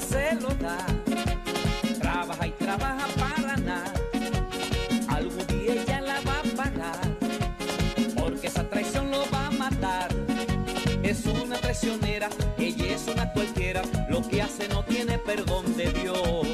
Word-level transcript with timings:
Se 0.00 0.34
lo 0.40 0.48
da, 0.54 0.78
trabaja 2.00 2.46
y 2.46 2.50
trabaja 2.52 3.06
para 3.18 3.56
nada 3.56 3.92
algún 5.18 5.46
día 5.48 5.72
ella 5.72 6.00
la 6.00 6.20
va 6.20 6.38
a 6.38 6.56
pagar, 6.56 7.00
porque 8.16 8.46
esa 8.46 8.62
traición 8.68 9.10
lo 9.10 9.24
va 9.30 9.46
a 9.46 9.50
matar. 9.50 10.08
Es 11.02 11.24
una 11.26 11.56
traicionera, 11.56 12.28
ella 12.58 12.94
es 12.94 13.06
una 13.08 13.32
cualquiera, 13.32 13.82
lo 14.08 14.26
que 14.28 14.42
hace 14.42 14.68
no 14.68 14.84
tiene 14.84 15.18
perdón 15.18 15.76
de 15.76 15.92
Dios. 15.92 16.47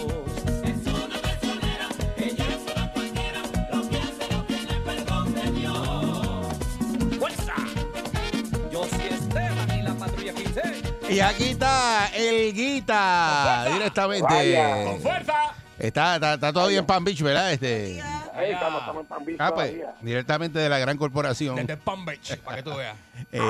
Y 11.09 11.21
aquí 11.21 11.51
está 11.51 12.09
el 12.17 12.53
Guita, 12.55 13.67
directamente. 13.73 14.99
fuerza! 15.01 15.55
Está, 15.79 16.15
está, 16.15 16.35
está 16.35 16.53
todavía 16.53 16.79
en 16.79 16.87
Palm 16.87 17.05
Beach, 17.05 17.21
¿verdad? 17.23 17.53
Este, 17.53 18.01
Ahí 18.33 18.53
estamos, 18.53 18.81
estamos 18.81 19.03
en 19.03 19.07
Palm 19.07 19.25
Beach 19.25 19.37
ah, 19.41 19.53
pues, 19.55 19.71
todavía. 19.73 19.95
directamente 20.01 20.59
de 20.59 20.69
la 20.69 20.79
gran 20.79 20.97
corporación. 20.97 21.57
Desde 21.57 21.77
Palm 21.77 22.05
Beach, 22.05 22.37
para 22.39 22.57
que 22.57 22.63
tú 22.63 22.75
veas. 22.77 22.97
Eh, 23.33 23.41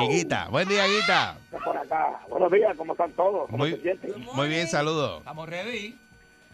el 0.00 0.08
Guita. 0.08 0.48
Buen 0.48 0.68
día, 0.68 0.86
Guita. 0.86 1.36
Por 1.64 1.76
acá. 1.76 2.20
Buenos 2.28 2.50
días, 2.50 2.76
¿cómo 2.76 2.92
están 2.92 3.12
todos? 3.12 3.46
¿Cómo 3.50 3.58
Muy, 3.58 3.72
se 3.72 3.82
sienten? 3.82 4.12
muy 4.32 4.48
bien, 4.48 4.66
saludos. 4.68 5.18
Estamos 5.18 5.48
ready. 5.48 5.98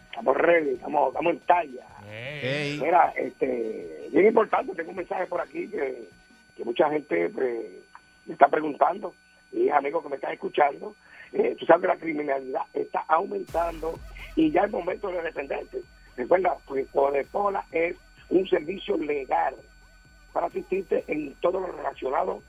Estamos 0.09 0.37
ready, 0.37 0.69
estamos, 0.71 1.07
estamos 1.09 1.33
en 1.33 1.39
talla. 1.41 1.85
Hey. 2.11 2.79
Mira, 2.81 3.13
este, 3.15 4.07
bien 4.11 4.27
importante, 4.27 4.73
tengo 4.75 4.89
un 4.89 4.97
mensaje 4.97 5.25
por 5.27 5.39
aquí 5.41 5.67
que, 5.67 6.09
que 6.57 6.65
mucha 6.65 6.89
gente 6.89 7.29
pues, 7.29 7.55
me 8.25 8.33
está 8.33 8.47
preguntando, 8.47 9.13
y 9.51 9.69
amigos 9.69 10.03
que 10.03 10.09
me 10.09 10.15
están 10.15 10.33
escuchando, 10.33 10.95
eh, 11.33 11.55
tú 11.59 11.65
sabes 11.65 11.81
que 11.81 11.87
la 11.87 11.97
criminalidad 11.97 12.61
está 12.73 13.03
aumentando 13.07 13.99
y 14.35 14.51
ya 14.51 14.63
es 14.63 14.71
momento 14.71 15.09
de 15.09 15.21
defenderse. 15.21 15.81
Recuerda, 16.15 16.57
pues 16.65 16.87
Codepola 16.89 17.65
es 17.71 17.97
un 18.29 18.47
servicio 18.47 18.97
legal 18.97 19.55
para 20.33 20.47
asistirte 20.47 21.03
en 21.07 21.33
todo 21.35 21.59
lo 21.59 21.67
relacionado 21.67 22.41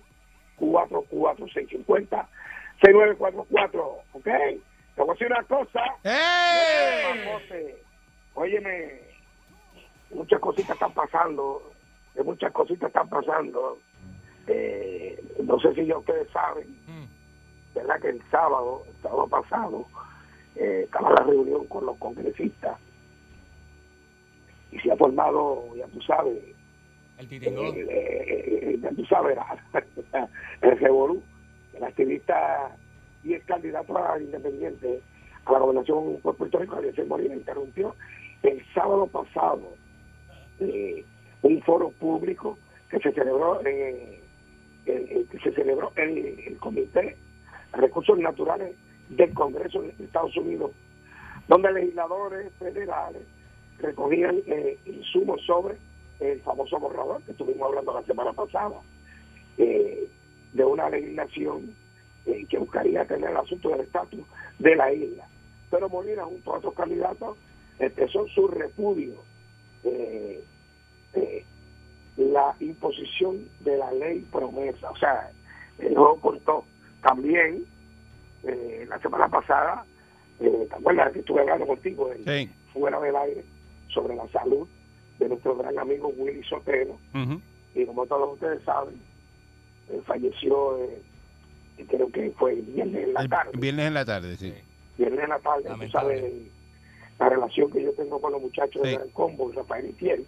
650-6944, 2.82 4.02
¿ok? 4.14 4.28
Te 5.00 5.04
voy 5.06 5.12
a 5.12 5.14
decir 5.14 5.28
una 5.28 5.44
cosa. 5.44 5.80
José, 7.32 7.78
Óyeme, 8.34 9.00
muchas 10.14 10.42
cositas 10.42 10.72
están 10.72 10.94
pasando, 10.94 11.72
eh, 12.16 12.22
muchas 12.24 12.52
cositas 12.52 12.88
están 12.90 13.08
pasando. 13.08 13.80
Eh, 14.48 15.18
no 15.42 15.58
sé 15.62 15.74
si 15.74 15.86
ya 15.86 15.98
ustedes 15.98 16.30
saben, 16.32 16.68
Mm. 16.86 17.06
¿verdad? 17.76 18.02
Que 18.02 18.10
el 18.10 18.22
sábado, 18.30 18.84
el 18.90 19.02
sábado 19.02 19.28
pasado, 19.30 19.86
eh, 20.58 20.82
estaba 20.84 21.12
la 21.12 21.24
reunión 21.24 21.66
con 21.68 21.86
los 21.86 21.96
congresistas 21.98 22.78
y 24.74 24.80
se 24.82 24.92
ha 24.92 24.98
formado, 24.98 25.64
ya 25.78 25.88
tú 25.88 26.02
sabes, 26.02 26.44
El 27.20 27.26
eh, 27.26 27.30
titingón. 27.30 27.74
eh, 27.90 28.78
ya 28.82 28.90
tú 28.90 29.06
sabes, 29.06 29.38
el 30.62 30.78
revolú, 30.78 31.24
el 31.74 31.84
activista 31.86 32.76
y 33.24 33.34
el 33.34 33.44
candidato 33.46 33.98
a 33.98 34.20
independiente 34.22 35.02
a 35.46 35.52
la 35.54 35.60
gobernación 35.60 36.20
por 36.22 36.36
Puerto 36.36 36.60
Rico, 36.60 36.78
Eliezer 36.80 37.06
Molina, 37.08 37.36
interrumpió 37.36 37.96
el 38.44 38.64
sábado 38.74 39.08
pasado 39.08 39.74
eh, 40.60 41.04
un 41.42 41.62
foro 41.64 41.92
público 41.92 42.58
que 42.90 43.00
se 43.00 43.12
celebró 43.14 43.62
eh, 43.66 44.20
el- 44.86 45.10
el- 45.12 45.28
que 45.30 45.40
se 45.40 45.52
celebró 45.54 45.92
en 45.96 46.18
el 46.48 46.58
Comité 46.60 47.16
Recursos 47.74 48.18
Naturales 48.20 48.76
del 49.10 49.34
Congreso 49.34 49.82
de 49.82 49.94
Estados 50.04 50.36
Unidos, 50.38 50.72
donde 51.48 51.72
legisladores 51.72 52.52
federales 52.60 53.22
recogían 53.80 54.42
eh, 54.48 54.78
insumos 54.86 55.42
sobre 55.46 55.78
el 56.20 56.42
famoso 56.42 56.80
borrador 56.80 57.22
que 57.24 57.32
estuvimos 57.32 57.68
hablando 57.70 57.94
la 57.94 58.04
semana 58.04 58.34
pasada, 58.34 58.76
eh, 59.58 60.08
de 60.54 60.66
una 60.66 60.90
legislación 60.90 61.74
eh, 62.32 62.46
que 62.50 62.58
buscaría 62.58 63.06
tener 63.06 63.30
el 63.32 63.38
asunto 63.38 63.70
del 63.70 63.82
estatus 63.82 64.22
de 64.60 64.76
la 64.76 64.92
isla. 64.94 65.28
Pero 65.72 65.90
Molina, 65.90 66.24
junto 66.26 66.54
a 66.54 66.58
otros 66.58 66.74
candidatos, 66.74 67.38
empezó 67.80 68.28
su 68.28 68.48
repudio 68.48 69.16
eh, 69.84 70.44
eh, 71.14 71.46
la 72.18 72.56
imposición 72.60 73.48
de 73.62 73.78
la 73.78 73.92
ley 73.94 74.20
promesa. 74.32 74.92
O 74.92 74.98
sea, 74.98 75.32
el 75.78 75.96
juego 75.96 76.20
cortó. 76.20 76.66
También, 77.02 77.64
eh, 78.44 78.86
la 78.90 79.00
semana 79.00 79.30
pasada, 79.30 79.86
eh, 80.40 80.66
¿te 80.70 80.76
acuerdas 80.76 81.14
que 81.14 81.20
estuve 81.20 81.42
hablando 81.42 81.68
contigo 81.68 82.12
en- 82.12 82.26
Sí. 82.26 82.52
fuera 82.74 83.00
del 83.00 83.16
aire 83.16 83.44
sobre 83.94 84.16
la 84.16 84.28
salud 84.30 84.68
de 85.18 85.30
nuestro 85.30 85.56
gran 85.56 85.78
amigo 85.80 86.10
Willy 86.10 86.44
Sotero? 86.44 86.98
Y 87.76 87.86
como 87.86 88.06
todos 88.08 88.34
ustedes 88.34 88.62
saben, 88.64 88.96
eh, 89.90 90.02
falleció, 90.06 90.78
creo 91.86 92.12
que 92.12 92.32
fue 92.32 92.54
el 92.54 92.62
viernes 92.64 93.04
en 93.08 93.14
la 93.14 93.22
El 93.22 93.30
tarde. 93.30 93.52
viernes 93.58 93.88
en 93.88 93.94
la 93.94 94.06
tarde, 94.06 94.36
sí. 94.38 94.54
Viernes 94.98 95.24
en 95.24 95.30
la 95.30 95.40
tarde, 95.40 95.70
tú 95.80 95.90
sabes 95.92 96.34
la 97.20 97.30
relación 97.30 97.72
que 97.72 97.84
yo 97.84 97.92
tengo 97.94 98.20
con 98.22 98.32
los 98.32 98.42
muchachos 98.42 98.82
Sí. 98.84 98.90
de 98.90 98.96
Gran 98.96 99.10
Combo, 99.10 99.52
Rafael 99.54 99.94
y. 100.00 100.26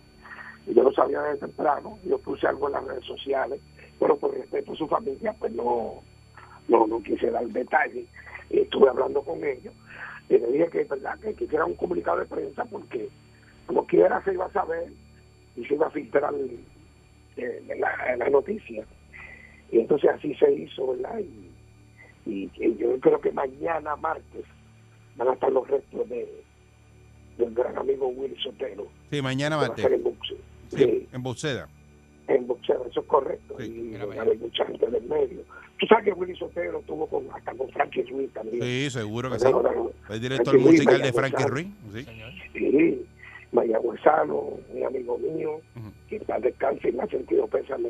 Y 0.67 0.73
yo 0.75 0.83
lo 0.83 0.91
sabía 0.93 1.21
desde 1.23 1.47
temprano, 1.47 1.97
yo 2.05 2.17
puse 2.19 2.45
algo 2.47 2.67
en 2.67 2.73
las 2.73 2.83
redes 2.85 3.05
sociales, 3.05 3.59
pero 3.99 4.15
por 4.17 4.31
respeto 4.37 4.73
a 4.73 4.75
su 4.75 4.87
familia, 4.87 5.33
pues 5.39 5.51
no, 5.53 6.01
no, 6.67 6.85
no 6.87 7.01
quise 7.01 7.31
dar 7.31 7.45
detalles. 7.47 8.05
Y 8.49 8.59
estuve 8.59 8.89
hablando 8.89 9.21
con 9.23 9.43
ellos 9.43 9.73
y 10.29 10.37
le 10.37 10.47
dije 10.51 10.67
que 10.69 10.81
es 10.81 10.89
verdad 10.89 11.17
que 11.19 11.33
quisiera 11.33 11.65
un 11.65 11.73
comunicado 11.75 12.19
de 12.19 12.25
prensa 12.25 12.63
porque 12.65 13.09
como 13.65 13.85
quiera 13.87 14.23
se 14.23 14.33
iba 14.33 14.45
a 14.45 14.51
saber 14.51 14.91
y 15.55 15.65
se 15.65 15.73
iba 15.73 15.87
a 15.87 15.91
filtrar 15.91 16.33
eh, 17.37 17.75
la, 17.79 18.15
la 18.17 18.29
noticia. 18.29 18.85
Y 19.71 19.79
entonces 19.79 20.09
así 20.11 20.33
se 20.35 20.51
hizo, 20.53 20.87
¿verdad? 20.93 21.19
Y, 21.19 22.49
yo 22.77 22.99
creo 22.99 23.19
que 23.19 23.31
mañana 23.31 23.95
martes 23.95 24.45
van 25.15 25.29
a 25.29 25.33
estar 25.33 25.51
los 25.51 25.67
restos 25.67 26.07
de 26.09 26.27
del 27.37 27.53
gran 27.55 27.75
amigo 27.77 28.07
Willy 28.09 28.35
Sotelo 28.43 28.87
Sí, 29.09 29.21
mañana 29.21 29.55
que 29.55 29.59
va 29.59 29.65
a 29.65 29.67
martes. 29.69 29.83
ser 29.83 29.93
en 29.93 30.03
boxeo. 30.03 30.37
Sí, 30.69 30.77
Sí, 30.77 31.07
en 31.11 31.23
Buceda. 31.23 31.69
en 32.27 32.47
boxeo, 32.47 32.85
eso 32.85 32.99
es 32.99 33.05
correcto. 33.07 33.55
Sí, 33.59 33.91
y 33.93 33.95
haber 34.19 34.37
mucha 34.37 34.65
gente 34.65 34.85
del 34.87 35.03
medio. 35.03 35.41
Tú 35.79 35.87
sabes 35.87 36.05
que 36.05 36.13
Willy 36.13 36.35
Sotelo 36.35 36.79
estuvo 36.79 37.07
con, 37.07 37.25
hasta 37.33 37.53
con 37.55 37.67
Frankie 37.71 38.03
Ruiz 38.03 38.31
también. 38.33 38.61
Sí, 38.61 38.89
seguro 38.91 39.31
que 39.31 39.39
sí. 39.39 39.47
Ahora, 39.47 39.71
Es 40.09 40.21
director 40.21 40.47
Frankie 40.53 40.63
Ruiz, 40.67 40.79
musical 40.79 41.01
de 41.01 41.13
Frankie. 41.13 41.43
Ruiz. 41.45 41.67
Sí. 41.93 42.03
Señor. 42.03 42.31
Sí, 42.53 43.05
Mayagüezano, 43.51 44.43
mi 44.73 44.83
amigo 44.83 45.17
mío, 45.17 45.55
Ujú. 45.75 45.91
que 46.07 46.17
está 46.17 46.39
descanse 46.39 46.89
y 46.89 46.91
me 46.93 47.03
ha 47.03 47.07
sentido 47.07 47.47
pésame 47.47 47.89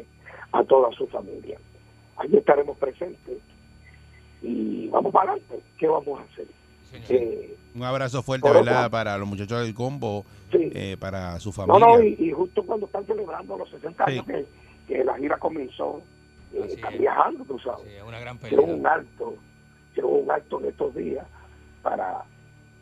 a 0.54 0.64
toda 0.64 0.92
su 0.94 1.06
familia. 1.08 1.60
Allí 2.22 2.38
estaremos 2.38 2.78
presentes 2.78 3.38
y 4.42 4.88
vamos 4.90 5.12
para 5.14 5.32
adelante. 5.34 5.62
¿Qué 5.78 5.88
vamos 5.88 6.20
a 6.20 6.24
hacer? 6.24 6.48
Eh, 7.10 7.56
Un 7.74 7.84
abrazo 7.84 8.22
fuerte, 8.22 8.50
¿verdad? 8.52 8.92
Para 8.92 9.18
los 9.18 9.28
muchachos 9.28 9.64
del 9.64 9.74
combo, 9.74 10.26
sí. 10.52 10.72
eh, 10.76 10.98
para 11.00 11.40
su 11.40 11.50
no, 11.50 11.54
familia. 11.54 11.88
no, 11.88 12.02
y, 12.04 12.16
y 12.20 12.32
justo 12.32 12.64
cuando 12.64 12.86
están 12.86 13.06
celebrando 13.06 13.58
los 13.58 13.70
60 13.70 14.06
Sí. 14.06 14.12
años 14.12 14.26
que, 14.26 14.46
que 14.88 15.04
la 15.04 15.18
gira 15.18 15.38
comenzó, 15.38 16.02
eh, 16.54 16.66
están 16.68 16.94
es. 16.94 17.00
viajando, 17.00 17.46
tú 17.46 17.58
sabes. 17.60 17.86
Sí, 17.88 17.94
una 18.06 18.20
gran 18.20 18.36
Hicieron 18.38 18.70
un 18.72 18.86
alto, 18.86 19.36
hicieron 19.92 20.12
un 20.24 20.32
alto 20.32 20.60
en 20.60 20.66
estos 20.68 20.96
días 20.96 21.26
para, 21.82 22.24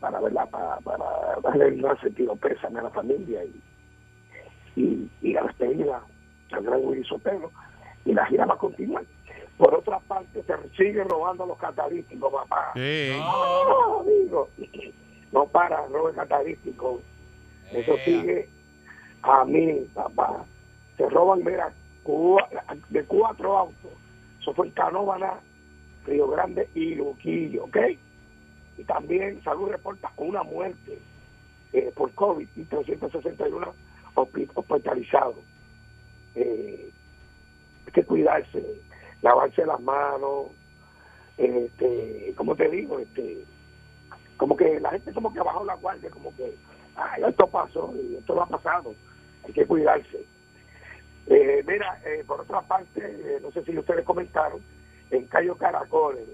para, 0.00 0.20
¿verdad? 0.20 0.50
para, 0.50 0.76
para 0.78 1.04
darle 1.42 1.72
más 1.80 1.98
sentido 2.00 2.34
pésame 2.36 2.80
a 2.80 2.82
la 2.82 2.90
familia 2.90 3.44
y, 3.44 3.60
y, 4.80 5.08
y 5.22 5.36
a 5.36 5.42
la 5.42 5.46
despedida 5.48 6.02
al 6.50 6.62
gran 6.64 6.80
Willy 6.82 7.04
Sotelo 7.04 7.52
y 8.04 8.12
la 8.12 8.26
gira 8.26 8.44
va 8.46 8.54
a 8.54 8.58
continuar. 8.58 9.04
Por 9.60 9.74
otra 9.74 9.98
parte, 10.00 10.42
se 10.42 10.54
siguen 10.74 11.06
robando 11.10 11.44
los 11.44 11.58
catalíticos, 11.58 12.32
papá. 12.32 12.72
Sí. 12.74 13.10
No, 13.18 14.00
amigo. 14.00 14.48
No 15.32 15.46
para, 15.48 15.86
robo 15.88 16.10
catalítico. 16.12 17.02
Eso 17.70 17.92
Ea. 17.98 18.04
sigue 18.06 18.48
a 19.22 19.44
mí, 19.44 19.86
papá. 19.92 20.46
Se 20.96 21.06
roban, 21.10 21.44
mira, 21.44 21.74
de 22.88 23.04
cuatro 23.04 23.58
autos. 23.58 23.90
Eso 24.40 24.54
fue 24.54 24.68
en 24.68 24.72
Canóvana, 24.72 25.40
Río 26.06 26.26
Grande 26.28 26.66
y 26.74 26.94
Luquillo, 26.94 27.64
¿ok? 27.64 27.76
Y 28.78 28.84
también 28.84 29.42
Salud 29.44 29.68
reporta 29.68 30.10
una 30.16 30.42
muerte 30.42 30.98
eh, 31.74 31.92
por 31.94 32.14
COVID 32.14 32.48
y 32.56 32.64
361 32.64 33.74
hospi- 34.14 34.50
hospitalizados. 34.54 35.36
Eh, 36.34 36.90
hay 37.86 37.92
que 37.92 38.04
cuidarse, 38.04 38.64
lavarse 39.22 39.64
las 39.66 39.80
manos, 39.80 40.46
este, 41.36 42.34
como 42.36 42.54
te 42.54 42.68
digo, 42.68 42.98
este, 42.98 43.44
como 44.36 44.56
que 44.56 44.80
la 44.80 44.90
gente 44.90 45.12
como 45.12 45.32
que 45.32 45.40
ha 45.40 45.44
bajado 45.44 45.64
la 45.64 45.74
guardia, 45.74 46.10
como 46.10 46.34
que, 46.36 46.56
ay, 46.96 47.22
esto 47.26 47.46
pasó 47.46 47.92
y 47.96 48.16
esto 48.16 48.34
no 48.34 48.42
ha 48.42 48.46
pasado, 48.46 48.94
hay 49.46 49.52
que 49.52 49.66
cuidarse. 49.66 50.24
Eh, 51.26 51.64
mira, 51.66 52.00
eh, 52.04 52.24
por 52.26 52.40
otra 52.40 52.60
parte, 52.62 53.00
eh, 53.04 53.38
no 53.42 53.50
sé 53.52 53.62
si 53.64 53.76
ustedes 53.78 54.04
comentaron, 54.04 54.60
en 55.10 55.26
Cayo 55.26 55.56
Caracoles, 55.56 56.24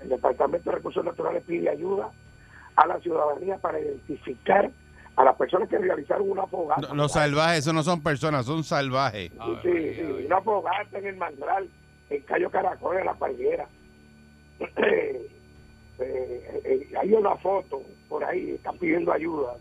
el 0.00 0.08
Departamento 0.08 0.70
de 0.70 0.76
Recursos 0.76 1.04
Naturales 1.04 1.44
pide 1.46 1.68
ayuda 1.68 2.10
a 2.76 2.86
la 2.86 2.98
ciudadanía 3.00 3.58
para 3.58 3.78
identificar 3.78 4.70
a 5.16 5.24
las 5.24 5.36
personas 5.36 5.68
que 5.68 5.78
realizaron 5.78 6.30
una 6.30 6.46
fogata. 6.46 6.94
Los 6.94 7.12
salvajes, 7.12 7.58
eso 7.58 7.72
no 7.72 7.82
son 7.82 8.02
personas, 8.02 8.46
son 8.46 8.64
salvajes. 8.64 9.30
Sí, 9.62 9.94
sí, 9.94 10.24
una 10.26 10.40
fogata 10.40 10.98
en 10.98 11.06
el 11.06 11.16
mangral, 11.16 11.68
en 12.12 12.22
Cayo 12.22 12.50
Caracol, 12.50 12.98
en 12.98 13.06
la 13.06 13.14
palguera. 13.14 13.68
Eh, 15.98 16.00
eh, 16.00 16.62
eh, 16.64 16.88
hay 16.98 17.12
una 17.12 17.36
foto 17.36 17.82
por 18.08 18.24
ahí, 18.24 18.52
están 18.52 18.78
pidiendo 18.78 19.12
ayuda. 19.12 19.58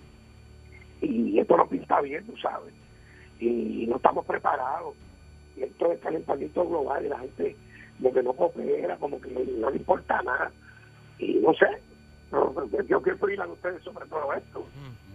y 1.01 1.39
esto 1.39 1.57
no 1.57 1.69
pinta 1.69 2.01
bien, 2.01 2.25
tú 2.27 2.37
sabes, 2.37 2.73
y 3.41 3.87
no 3.89 3.97
estamos 3.97 4.25
preparados, 4.27 4.95
y 5.57 5.63
esto 5.63 5.93
es 5.93 6.01
calentamiento 6.01 6.67
global, 6.69 7.05
y 7.05 7.09
la 7.09 7.19
gente 7.19 7.57
como 7.99 8.13
que 8.15 8.23
no 8.23 8.33
coopera, 8.33 8.97
como 8.97 9.21
que 9.21 9.31
no 9.59 9.71
le 9.71 9.77
importa 9.77 10.23
nada, 10.23 10.51
y 11.19 11.35
no 11.35 11.53
sé, 11.55 11.67
no, 12.31 12.55
yo 12.87 13.03
quiero 13.03 13.19
opinan 13.21 13.51
ustedes 13.51 13.83
sobre 13.83 14.07
todo 14.07 14.33
esto. 14.35 14.65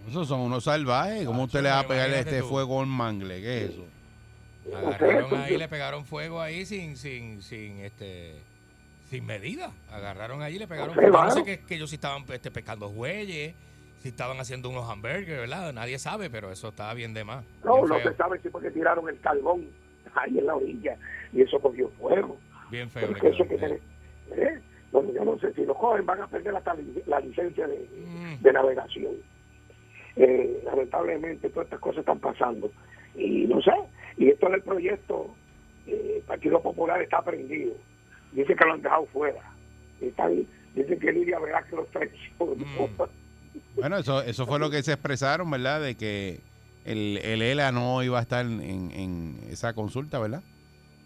Esos 0.09 0.27
son 0.27 0.41
unos 0.41 0.65
salvajes. 0.65 1.25
¿Cómo 1.25 1.43
Ah, 1.43 1.45
usted 1.45 1.61
le 1.61 1.69
va 1.69 1.79
a 1.79 1.87
pegar 1.87 2.09
este 2.09 2.41
tú. 2.41 2.47
fuego 2.47 2.79
a 2.79 2.83
un 2.83 2.89
mangle? 2.89 3.39
¿Qué 3.41 3.63
es 3.65 3.69
eso? 3.71 3.85
Agarraron 4.75 5.33
ahí, 5.39 5.57
le 5.57 5.67
pegaron 5.69 6.05
fuego 6.05 6.41
ahí 6.41 6.65
sin, 6.65 6.97
sin, 6.97 7.41
sin, 7.41 7.79
este, 7.79 8.35
sin 9.13 9.25
medida. 9.27 9.71
Agarraron 9.91 10.41
ahí 10.41 10.55
y 10.55 10.59
le 10.59 10.67
pegaron 10.67 10.95
Sí, 10.95 11.01
no 11.11 11.29
sé 11.29 11.43
que, 11.43 11.59
que 11.59 11.75
ellos 11.75 11.89
si 11.91 11.97
estaban 11.97 12.23
este, 12.33 12.49
pescando 12.49 12.89
jueyes, 12.89 13.53
si 13.99 14.09
estaban 14.09 14.39
haciendo 14.39 14.69
unos 14.69 14.89
hamburgues, 14.89 15.37
¿verdad? 15.37 15.71
Nadie 15.71 15.99
sabe, 15.99 16.31
pero 16.31 16.51
eso 16.51 16.69
estaba 16.69 16.95
bien 16.95 17.13
de 17.13 17.23
más. 17.23 17.45
No, 17.63 17.75
bien 17.75 17.87
no 17.89 17.99
feo, 17.99 18.11
se 18.11 18.17
sabe 18.17 18.39
si 18.39 18.49
porque 18.49 18.71
tiraron 18.71 19.07
el 19.07 19.19
carbón 19.19 19.67
ahí 20.15 20.39
en 20.39 20.47
la 20.47 20.55
orilla, 20.55 20.97
y 21.31 21.41
eso 21.43 21.59
cogió 21.59 21.89
fuego. 21.99 22.37
bien 22.71 22.89
feo. 22.89 23.07
Porque 23.09 23.29
eso 23.29 23.47
que 23.47 23.55
tener- 23.57 23.81
¿eh? 24.31 24.59
Bueno, 24.91 25.11
yo 25.13 25.23
no 25.25 25.37
sé 25.39 25.53
si 25.53 25.63
lo 25.63 25.75
cogen, 25.75 26.05
van 26.07 26.21
a 26.21 26.27
perder 26.27 26.55
hasta 26.55 26.75
la 27.05 27.19
licencia 27.19 27.67
de, 27.67 27.87
Mm. 28.07 28.41
de 28.41 28.51
navegación. 28.53 29.13
Eh, 30.15 30.59
lamentablemente 30.63 31.49
todas 31.49 31.65
estas 31.67 31.79
cosas 31.79 31.99
están 31.99 32.19
pasando. 32.19 32.71
Y 33.15 33.45
no 33.45 33.61
sé, 33.61 33.71
y 34.17 34.29
esto 34.29 34.49
del 34.49 34.61
proyecto, 34.63 35.35
eh, 35.87 36.13
el 36.17 36.21
Partido 36.23 36.61
Popular 36.61 36.99
está 37.01 37.21
prendido. 37.21 37.73
Dice 38.33 38.55
que 38.55 38.65
lo 38.65 38.73
han 38.73 38.81
dejado 38.81 39.05
fuera. 39.07 39.41
Están, 40.01 40.45
dicen 40.75 40.99
que 40.99 41.11
Lidia 41.11 41.39
verá 41.39 41.63
que 41.63 41.75
los 41.75 41.87
traicionó. 41.89 42.55
Mm. 42.55 42.97
Bueno, 43.75 43.97
eso, 43.97 44.21
eso 44.21 44.45
fue 44.45 44.59
lo 44.59 44.69
que 44.69 44.81
se 44.83 44.93
expresaron, 44.93 45.49
¿verdad? 45.51 45.81
De 45.81 45.95
que 45.95 46.39
el, 46.85 47.17
el 47.23 47.41
ELA 47.41 47.71
no 47.71 48.01
iba 48.03 48.19
a 48.19 48.21
estar 48.21 48.45
en, 48.45 48.61
en 48.91 49.39
esa 49.49 49.73
consulta, 49.73 50.19
¿verdad? 50.19 50.41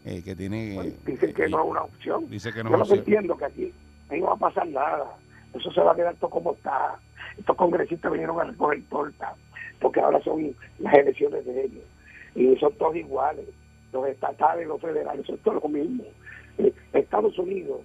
Eh, 0.05 0.22
que 0.24 0.36
tiene. 0.36 0.75
Bueno, 0.75 0.93
dicen 1.05 1.34
que 1.34 1.48
y- 1.48 1.51
no 1.51 1.63
es 1.63 1.69
una 1.69 1.81
opción. 1.84 2.29
Dice 2.29 2.53
que 2.53 2.63
no 2.63 2.69
Yo 2.69 2.75
es 2.75 2.79
lo 2.79 2.86
que 2.86 3.00
opción. 3.00 3.15
entiendo 3.17 3.38
que 3.38 3.46
aquí 3.46 3.74
ahí 4.10 4.19
no 4.22 4.27
va 4.27 4.34
a 4.34 4.38
pasar 4.38 4.67
nada. 4.67 5.05
Eso 5.53 5.72
se 5.72 5.81
va 5.81 5.91
a 5.91 5.96
quedar 5.96 6.15
todo 6.15 6.29
como 6.29 6.53
está. 6.53 6.96
Estos 7.38 7.55
congresistas 7.57 8.12
vinieron 8.12 8.39
a 8.39 8.46
recoger 8.46 8.81
torta, 8.89 9.36
porque 9.79 10.00
ahora 10.00 10.22
son 10.24 10.55
las 10.79 10.93
elecciones 10.93 11.46
de 11.46 11.63
ellos. 11.65 11.84
Y 12.36 12.55
son 12.57 12.74
todos 12.77 12.96
iguales. 12.96 13.46
Los 13.91 14.07
estatales, 14.07 14.67
los 14.67 14.79
federales, 14.81 15.25
son 15.25 15.38
todos 15.39 15.62
lo 15.62 15.69
mismo. 15.69 16.03
Estados 16.94 17.38
Unidos 17.39 17.82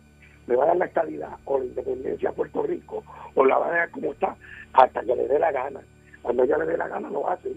le 0.46 0.56
va 0.56 0.64
a 0.64 0.66
dar 0.68 0.76
la 0.76 0.86
estabilidad 0.86 1.36
o 1.44 1.58
la 1.58 1.64
independencia 1.64 2.30
a 2.30 2.32
Puerto 2.32 2.62
Rico, 2.62 3.04
o 3.34 3.44
la 3.44 3.58
va 3.58 3.68
a 3.68 3.72
dejar 3.72 3.90
como 3.90 4.12
está, 4.12 4.36
hasta 4.72 5.00
que 5.02 5.14
le 5.14 5.28
dé 5.28 5.38
la 5.38 5.52
gana. 5.52 5.80
Cuando 6.22 6.44
ella 6.44 6.58
le 6.58 6.66
dé 6.66 6.76
la 6.76 6.88
gana, 6.88 7.10
lo 7.10 7.28
hace, 7.28 7.52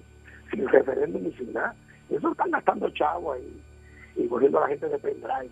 sin 0.51 0.67
referéndum 0.67 1.23
ni 1.23 1.31
sin 1.33 1.53
nada. 1.53 1.75
Eso 2.09 2.31
están 2.31 2.51
gastando 2.51 2.89
chavo 2.91 3.33
ahí 3.33 3.61
y 4.15 4.27
cogiendo 4.27 4.59
a 4.59 4.61
la 4.61 4.67
gente 4.67 4.87
de 4.87 4.99
pendrive 4.99 5.49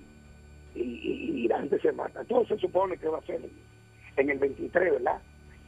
y, 0.75 1.47
la 1.47 1.59
gente 1.59 1.79
se 1.79 1.91
mata. 1.91 2.23
Todo 2.25 2.45
se 2.45 2.57
supone 2.57 2.97
que 2.97 3.07
va 3.07 3.17
a 3.19 3.21
ser 3.23 3.41
en, 4.17 4.29
el 4.29 4.39
23, 4.39 4.93
¿verdad? 4.93 5.19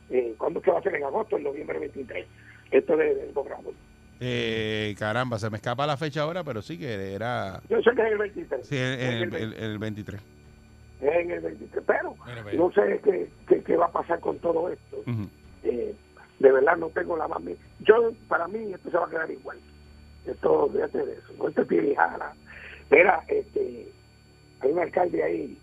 Eh, 0.09 0.33
¿Cuándo 0.37 0.59
es 0.59 0.65
que 0.65 0.71
va 0.71 0.79
a 0.79 0.83
ser? 0.83 0.95
En 0.95 1.03
agosto, 1.03 1.37
en 1.37 1.43
noviembre 1.43 1.79
23. 1.79 2.25
Esto 2.71 2.95
de- 2.97 3.15
del 3.15 3.33
gobernador. 3.33 3.73
Eh, 4.19 4.95
caramba, 4.97 5.37
se 5.39 5.49
me 5.49 5.57
escapa 5.57 5.85
la 5.85 5.97
fecha 5.97 6.21
ahora, 6.21 6.43
pero 6.43 6.61
sí 6.61 6.77
que 6.77 7.13
era. 7.13 7.61
Yo 7.69 7.81
sé 7.81 7.91
que 7.95 8.01
es 8.01 8.11
el 8.11 8.17
23. 8.17 8.65
Sí, 8.67 8.77
en, 8.77 8.83
es, 8.83 8.99
en 8.99 9.05
en 9.07 9.13
el, 9.23 9.35
el, 9.35 9.53
el- 9.53 9.63
el 9.71 9.77
23. 9.79 10.21
es 11.01 11.15
en 11.15 11.31
el 11.31 11.39
23. 11.41 11.83
Pero 11.85 12.15
no 12.53 12.71
sé 12.71 13.01
qué, 13.03 13.29
qué, 13.47 13.63
qué 13.63 13.75
va 13.77 13.87
a 13.87 13.91
pasar 13.91 14.19
con 14.21 14.39
todo 14.39 14.69
esto. 14.69 15.03
Eh, 15.63 15.93
de 16.39 16.51
verdad 16.51 16.77
no 16.77 16.89
tengo 16.89 17.17
la 17.17 17.27
más... 17.27 17.41
Yo, 17.79 18.11
para 18.27 18.47
mí, 18.47 18.73
esto 18.73 18.89
se 18.91 18.97
va 18.97 19.05
a 19.05 19.09
quedar 19.09 19.31
igual. 19.31 19.57
Esto, 20.25 20.69
fíjate 20.71 21.05
de 21.05 21.13
eso. 21.13 21.33
No 21.37 21.51
te 21.51 21.65
pirijala. 21.65 22.33
Mira, 22.89 23.23
este, 23.27 23.87
hay 24.61 24.71
un 24.71 24.79
alcalde 24.79 25.23
ahí 25.23 25.57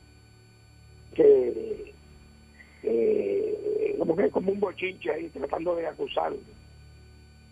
que... 1.14 1.94
eh, 2.82 3.94
como 3.98 4.16
que 4.16 4.30
como 4.30 4.52
un 4.52 4.60
bochinche 4.60 5.10
ahí 5.12 5.28
tratando 5.30 5.74
de 5.76 5.86
acusar 5.86 6.32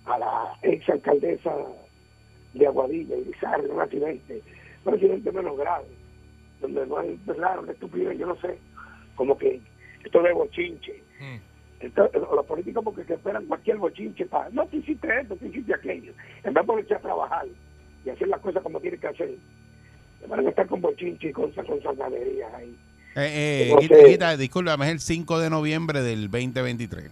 a 0.07 0.19
la 0.19 0.59
ex 0.62 0.88
alcaldesa 0.88 1.54
de 2.54 2.66
Aguadilla 2.66 3.16
de 3.16 3.71
un 3.71 3.80
accidente, 3.80 4.42
un 4.85 4.95
accidente 4.95 5.33
menos 5.33 5.57
grave, 5.57 5.87
donde 6.61 6.87
no 6.87 6.99
hay 6.99 7.19
verdad, 7.26 7.61
una 7.61 7.73
estupidez, 7.73 8.19
yo 8.19 8.26
no 8.26 8.37
sé, 8.37 8.59
como 9.14 9.37
que 9.37 9.61
esto 10.04 10.23
de 10.23 10.33
bochinche, 10.33 11.02
Mm. 11.21 11.37
Entonces, 11.80 12.21
los 12.21 12.47
políticos 12.47 12.85
porque 12.85 13.04
que 13.04 13.14
esperan 13.14 13.47
cualquier 13.47 13.78
bochinche 13.78 14.26
para, 14.26 14.50
no 14.50 14.66
te 14.66 14.78
hiciste 14.78 15.09
esto, 15.21 15.37
te 15.37 15.47
hiciste 15.47 15.75
aquello. 15.75 16.12
En 16.42 16.52
vez 16.52 16.62
de 16.62 16.66
ponerse 16.66 16.95
a 16.95 16.99
trabajar 16.99 17.47
y 18.04 18.11
hacer 18.11 18.28
las 18.28 18.40
cosas 18.40 18.62
como 18.62 18.80
tienen 18.80 19.00
que 19.00 19.07
hacer, 19.07 19.30
van 20.28 20.47
a 20.47 20.49
estar 20.49 20.66
con 20.66 20.80
bochinche 20.80 21.28
y 21.28 21.33
con, 21.33 21.50
con 21.52 21.83
salvaderías 21.83 22.52
ahí. 22.54 22.76
Eh, 23.16 23.71
eh, 23.71 23.76
Guita. 23.80 23.97
Guita, 24.07 24.37
discúlpame, 24.37 24.87
es 24.87 24.92
el 24.92 25.00
5 25.00 25.38
de 25.40 25.50
noviembre 25.50 26.02
del 26.02 26.30
2023. 26.30 27.11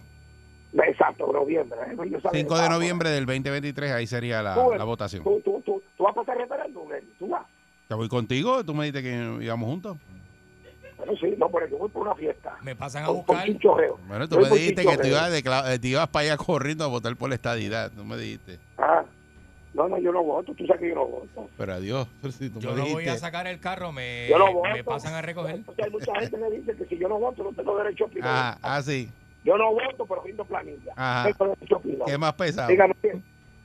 Exacto, 0.99 1.31
noviembre. 1.31 1.79
¿eh? 1.79 1.93
Ellos 1.93 2.21
saben 2.21 2.41
5 2.41 2.53
de 2.53 2.59
exacto. 2.59 2.69
noviembre 2.69 3.09
del 3.09 3.25
2023, 3.25 3.91
ahí 3.91 4.05
sería 4.05 4.43
la, 4.43 4.53
Tú, 4.53 4.73
la 4.77 4.83
votación. 4.83 5.23
Tú, 5.23 5.39
tú, 5.45 5.61
tú, 5.65 5.81
tú 5.97 6.03
vas 6.03 6.11
a 6.11 6.15
pasar 6.15 6.37
referéndum, 6.37 6.89
tú 7.17 7.29
vas. 7.29 7.45
Ya 7.89 7.95
voy 7.95 8.09
contigo, 8.09 8.65
tú 8.65 8.73
me 8.73 8.85
dijiste 8.85 9.03
que 9.03 9.45
íbamos 9.45 9.69
juntos. 9.69 9.97
Bueno, 10.97 11.13
sí, 11.15 11.33
no, 11.37 11.49
pero 11.49 11.67
yo 11.69 11.77
voy 11.77 11.89
por 11.89 12.01
una 12.01 12.15
fiesta. 12.15 12.57
Me 12.61 12.75
pasan 12.75 13.05
a 13.05 13.09
buscar. 13.09 13.47
Bueno, 14.07 14.27
tú 14.27 14.35
Yo 14.35 14.41
me 14.41 14.49
dijiste 14.49 14.85
que 14.85 14.97
te 14.97 15.07
ibas, 15.07 15.31
de 15.31 15.37
eh, 15.39 15.79
te 15.79 15.87
ibas 15.87 16.09
para 16.09 16.25
allá 16.25 16.37
corriendo 16.37 16.83
a 16.83 16.87
votar 16.87 17.15
por 17.15 17.29
la 17.29 17.35
estadidad. 17.35 17.91
Tú 17.95 18.03
me 18.03 18.17
dijiste. 18.17 18.59
Ah, 18.77 19.05
no, 19.73 19.87
no, 19.87 19.97
yo 19.99 20.11
no 20.11 20.21
voto. 20.21 20.53
Tú 20.53 20.67
sabes 20.67 20.81
que 20.81 20.89
yo 20.89 20.95
no 20.95 21.05
voto. 21.05 21.49
Pero 21.57 21.73
adiós, 21.73 22.07
si 22.37 22.49
tú 22.49 22.59
Yo 22.59 22.73
me 22.73 22.81
no 22.81 22.89
voy 22.89 23.07
a 23.07 23.17
sacar 23.17 23.47
el 23.47 23.61
carro, 23.61 23.93
me, 23.93 24.27
Yo 24.27 24.37
no 24.37 24.51
voto. 24.51 24.69
me 24.73 24.83
pasan 24.83 25.13
a 25.13 25.21
recoger. 25.21 25.63
Porque 25.63 25.83
hay 25.83 25.89
mucha 25.89 26.13
gente 26.19 26.37
que 26.37 26.57
dice 26.57 26.75
que 26.75 26.85
si 26.85 26.97
yo 26.97 27.07
no 27.07 27.17
voto 27.17 27.45
no 27.45 27.53
tengo 27.53 27.77
derecho 27.77 28.03
a 28.03 28.07
opinar. 28.07 28.29
Ah, 28.29 28.57
ah, 28.61 28.81
sí. 28.81 29.09
Yo 29.43 29.57
no 29.57 29.71
voto, 29.71 30.05
pero 30.07 30.21
rindo 30.23 30.45
planilla. 30.45 30.93
Ajá. 30.95 31.29
¿Qué 32.05 32.17
más 32.17 32.33
pesado? 32.33 32.67
Dígame. 32.69 32.95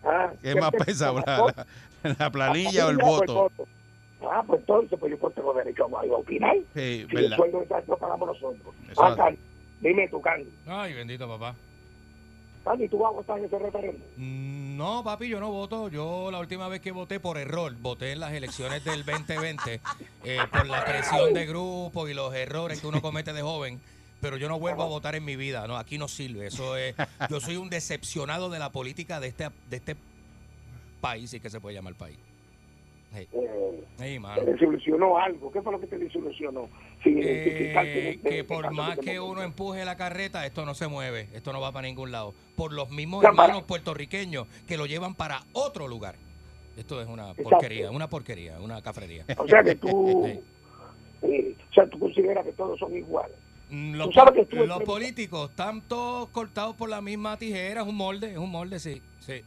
Ah, 0.04 0.32
¿Qué 0.42 0.54
más 0.54 0.70
¿qué- 0.70 0.78
pesado? 0.84 1.16
qué- 1.16 1.22
¿La, 1.26 1.66
la- 2.02 2.16
la 2.18 2.30
planilla 2.30 2.86
o 2.86 2.90
el 2.90 3.00
o 3.02 3.06
voto? 3.06 3.50
Ah, 4.30 4.42
pues 4.46 4.60
entonces, 4.60 4.98
pues 4.98 5.10
yo 5.10 5.18
pues 5.18 5.34
tengo 5.34 5.52
derecho 5.54 5.84
a, 5.96 6.00
a 6.00 6.04
opinar. 6.16 6.56
Sí, 6.74 7.06
Si 7.10 7.16
el 7.16 7.34
sueldo 7.34 7.60
de 7.60 7.82
lo 7.86 7.96
pagamos 7.96 8.28
nosotros. 8.28 8.74
Ah. 8.96 9.14
Candy, 9.16 9.38
dime 9.80 10.08
tú, 10.08 10.20
Candy. 10.20 10.50
Ay, 10.66 10.94
bendito 10.94 11.28
papá. 11.28 11.54
Candy, 12.64 12.88
¿tú 12.88 12.98
vas 12.98 13.10
a 13.10 13.16
votar 13.16 13.38
en 13.38 13.44
ese 13.44 13.58
referéndum? 13.58 14.00
Mm, 14.16 14.76
No, 14.78 15.04
papi, 15.04 15.28
yo 15.28 15.38
no 15.40 15.50
voto. 15.50 15.88
Yo 15.88 16.30
la 16.30 16.38
última 16.40 16.68
vez 16.68 16.80
que 16.80 16.90
voté 16.92 17.20
por 17.20 17.36
error, 17.36 17.74
voté 17.78 18.12
en 18.12 18.20
las 18.20 18.32
elecciones 18.32 18.82
del 18.84 19.04
2020 19.04 19.80
eh, 20.24 20.38
por 20.50 20.66
la 20.66 20.84
presión 20.84 21.34
de 21.34 21.44
grupo 21.46 22.08
y 22.08 22.14
los 22.14 22.34
errores 22.34 22.80
que 22.80 22.86
uno 22.86 23.02
comete 23.02 23.32
de 23.34 23.42
joven. 23.42 23.80
Pero 24.24 24.38
yo 24.38 24.48
no 24.48 24.58
vuelvo 24.58 24.82
a 24.82 24.86
votar 24.86 25.14
en 25.16 25.22
mi 25.22 25.36
vida. 25.36 25.66
No, 25.66 25.76
aquí 25.76 25.98
no 25.98 26.08
sirve. 26.08 26.46
Eso 26.46 26.78
es. 26.78 26.94
Yo 27.28 27.40
soy 27.40 27.56
un 27.58 27.68
decepcionado 27.68 28.48
de 28.48 28.58
la 28.58 28.72
política 28.72 29.20
de 29.20 29.26
este, 29.28 29.50
de 29.68 29.76
este 29.76 29.96
país, 31.02 31.28
si 31.28 31.36
es 31.36 31.42
que 31.42 31.50
se 31.50 31.60
puede 31.60 31.74
llamar 31.74 31.94
país. 31.94 32.16
Sí, 33.14 33.28
Eh. 33.32 34.20
¿Te 34.34 34.44
desilusionó 34.46 35.18
algo? 35.18 35.52
¿Qué 35.52 35.60
fue 35.60 35.72
lo 35.72 35.78
que 35.78 35.86
te 35.86 35.98
desilusionó? 35.98 36.70
Sin. 37.02 37.18
Eh, 37.18 37.22
de- 37.22 38.20
que 38.22 38.30
de- 38.36 38.44
por 38.44 38.72
más 38.72 38.98
que 38.98 39.20
uno 39.20 39.42
empuje 39.42 39.84
la 39.84 39.96
carreta, 39.98 40.46
esto 40.46 40.64
no 40.64 40.74
se 40.74 40.88
mueve, 40.88 41.28
esto 41.34 41.52
no 41.52 41.60
va 41.60 41.70
para 41.70 41.86
ningún 41.86 42.10
lado. 42.10 42.32
Por 42.56 42.72
los 42.72 42.88
mismos 42.90 43.22
para- 43.22 43.30
hermanos 43.44 43.64
puertorriqueños 43.64 44.46
que 44.66 44.78
lo 44.78 44.86
llevan 44.86 45.14
para 45.14 45.42
otro 45.52 45.86
lugar. 45.86 46.14
Esto 46.78 47.02
es 47.02 47.06
una 47.08 47.32
Exacto. 47.32 47.50
porquería, 47.50 47.90
una 47.90 48.08
porquería, 48.08 48.58
una 48.58 48.80
cafrería. 48.80 49.26
O 49.36 49.46
sea 49.46 49.62
que 49.62 49.74
tú, 49.76 50.22
Sí. 50.26 50.40
eh, 51.28 51.54
o 51.70 51.74
sea, 51.74 51.86
tú 51.90 51.98
consideras 51.98 52.42
que 52.46 52.52
todos 52.52 52.78
son 52.78 52.96
iguales. 52.96 53.36
Mm, 53.70 53.94
Los, 53.94 54.08
Tú 54.08 54.12
sabes 54.14 54.34
que 54.34 54.44
tú 54.44 54.66
los 54.66 54.80
el- 54.80 54.84
políticos 54.86 55.50
están 55.50 55.80
todos 55.82 56.28
cortados 56.30 56.76
por 56.76 56.88
la 56.88 57.00
misma 57.00 57.36
tijera, 57.36 57.82
es 57.82 57.86
un 57.88 57.96
molde, 57.96 58.32
es 58.32 58.38
un 58.38 58.50
molde, 58.50 58.78
sí. 58.78 59.00
sí. 59.20 59.42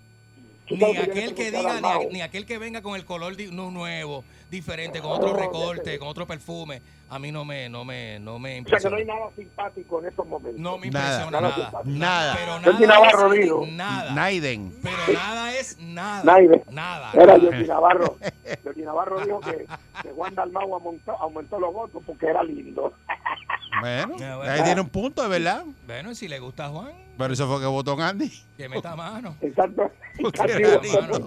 Ni 0.69 0.97
aquel 0.97 1.33
que 1.33 1.49
diga, 1.51 1.79
ni, 1.79 1.87
a- 1.87 2.09
ni 2.11 2.21
aquel 2.21 2.45
que 2.45 2.57
venga 2.57 2.81
con 2.81 2.95
el 2.97 3.05
color 3.05 3.37
di- 3.37 3.51
no, 3.51 3.71
nuevo, 3.71 4.25
diferente, 4.51 4.99
con 5.01 5.11
otro 5.11 5.33
recorte, 5.33 5.97
con 5.97 6.09
otro 6.09 6.27
perfume, 6.27 6.81
a 7.09 7.19
mí 7.19 7.31
no 7.31 7.45
me, 7.45 7.69
no 7.69 7.85
me, 7.85 8.19
no 8.19 8.37
me 8.37 8.59
O 8.59 8.67
sea 8.67 8.79
que 8.79 8.89
no 8.89 8.97
impresiona. 8.97 8.97
hay 8.97 9.05
nada 9.05 9.31
simpático 9.33 9.99
en 10.01 10.07
estos 10.09 10.27
momentos. 10.27 10.59
No 10.59 10.77
me 10.77 10.89
Nada. 10.89 11.21
impresiona 11.23 11.39
Nada. 11.41 11.71
nada. 11.71 11.81
Nada. 11.85 12.35
Pero 12.35 12.59
nada 12.59 12.85
Navarro 12.85 13.33
es 13.33 13.41
dijo. 13.43 13.65
nada. 13.71 14.13
Naiden. 14.13 14.73
Pero 14.83 14.97
nada 15.13 15.55
es 15.57 15.77
nada. 15.79 16.23
Nadie. 16.25 16.63
Nada. 16.69 17.11
Era. 17.13 17.39
Jordi 17.39 17.65
Navarro. 17.67 18.17
Jordi 18.65 18.81
Navarro 18.81 19.21
dijo 19.25 19.39
que, 19.39 19.67
que 20.03 20.09
Juan 20.11 20.35
Dalmau 20.35 20.73
aumentó, 20.75 21.11
aumentó 21.13 21.59
los 21.61 21.73
votos 21.73 22.03
porque 22.05 22.25
era 22.25 22.43
lindo. 22.43 22.91
Bueno, 23.81 24.15
ahí 24.43 24.63
tiene 24.63 24.81
un 24.81 24.89
punto, 24.89 25.21
de 25.23 25.29
verdad. 25.29 25.63
Bueno, 25.85 26.13
si 26.15 26.27
le 26.27 26.39
gusta 26.39 26.65
a 26.65 26.69
Juan, 26.69 26.91
Pero 27.17 27.33
eso 27.33 27.47
fue 27.47 27.59
que 27.59 27.65
votó 27.65 27.99
Andy. 28.01 28.31
que 28.57 28.69
meta 28.69 28.95
mano. 28.95 29.35
Exacto. 29.41 29.91
Porque 30.21 30.41
era 30.41 30.81
lindo. 30.81 31.25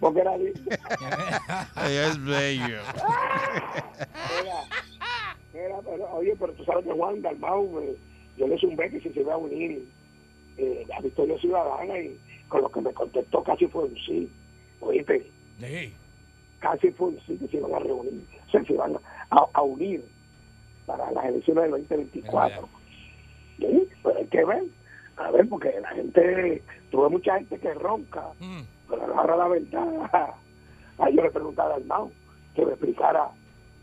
Porque 0.00 0.20
era 0.20 0.36
lindo. 0.36 0.60
Ay, 1.74 1.94
es 2.08 2.24
bello. 2.24 2.78
Era, 5.54 5.76
pero, 5.84 6.10
oye, 6.14 6.34
pero 6.38 6.52
tú 6.54 6.64
sabes 6.64 6.84
que 6.84 6.92
Juan 6.92 7.22
Dalmau, 7.22 7.80
eh, 7.80 7.96
yo 8.36 8.48
le 8.48 8.56
hice 8.56 8.66
un 8.66 8.76
beso 8.76 8.96
y 8.96 9.00
se 9.12 9.20
iba 9.20 9.34
a 9.34 9.36
unir 9.36 9.86
eh, 10.56 10.84
a 10.96 11.00
Victoria 11.00 11.38
Ciudadana 11.38 11.96
y 11.98 12.18
con 12.48 12.62
lo 12.62 12.70
que 12.70 12.80
me 12.80 12.92
contestó 12.92 13.42
casi 13.44 13.66
fue 13.68 13.84
un 13.84 13.94
sí. 14.04 14.28
Oíste, 14.80 15.30
Sí. 15.60 15.94
casi 16.58 16.90
fue 16.90 17.08
un 17.08 17.20
sí 17.26 17.36
que 17.38 17.46
se 17.48 17.56
iban 17.58 17.72
a 17.74 17.78
reunir, 17.78 18.26
o 18.46 18.50
sea, 18.50 18.64
se 18.64 18.72
iban 18.72 18.96
a, 19.30 19.46
a 19.52 19.62
unir 19.62 20.04
para 20.86 21.10
las 21.12 21.24
elecciones 21.26 21.64
del 21.64 21.70
2024. 21.72 22.68
Sí, 23.58 23.88
pero 24.02 24.18
hay 24.18 24.26
que 24.26 24.44
ver, 24.44 24.64
a 25.16 25.30
ver, 25.30 25.48
porque 25.48 25.78
la 25.80 25.88
gente, 25.90 26.62
tuve 26.90 27.08
mucha 27.08 27.36
gente 27.38 27.58
que 27.58 27.74
ronca, 27.74 28.28
Mm. 28.40 28.62
pero 28.88 29.04
a 29.20 29.26
la 29.36 29.48
verdad, 29.48 30.34
yo 31.12 31.22
le 31.22 31.30
preguntaba 31.30 31.74
al 31.74 31.84
Mao 31.84 32.10
que 32.54 32.64
me 32.64 32.72
explicara 32.72 33.28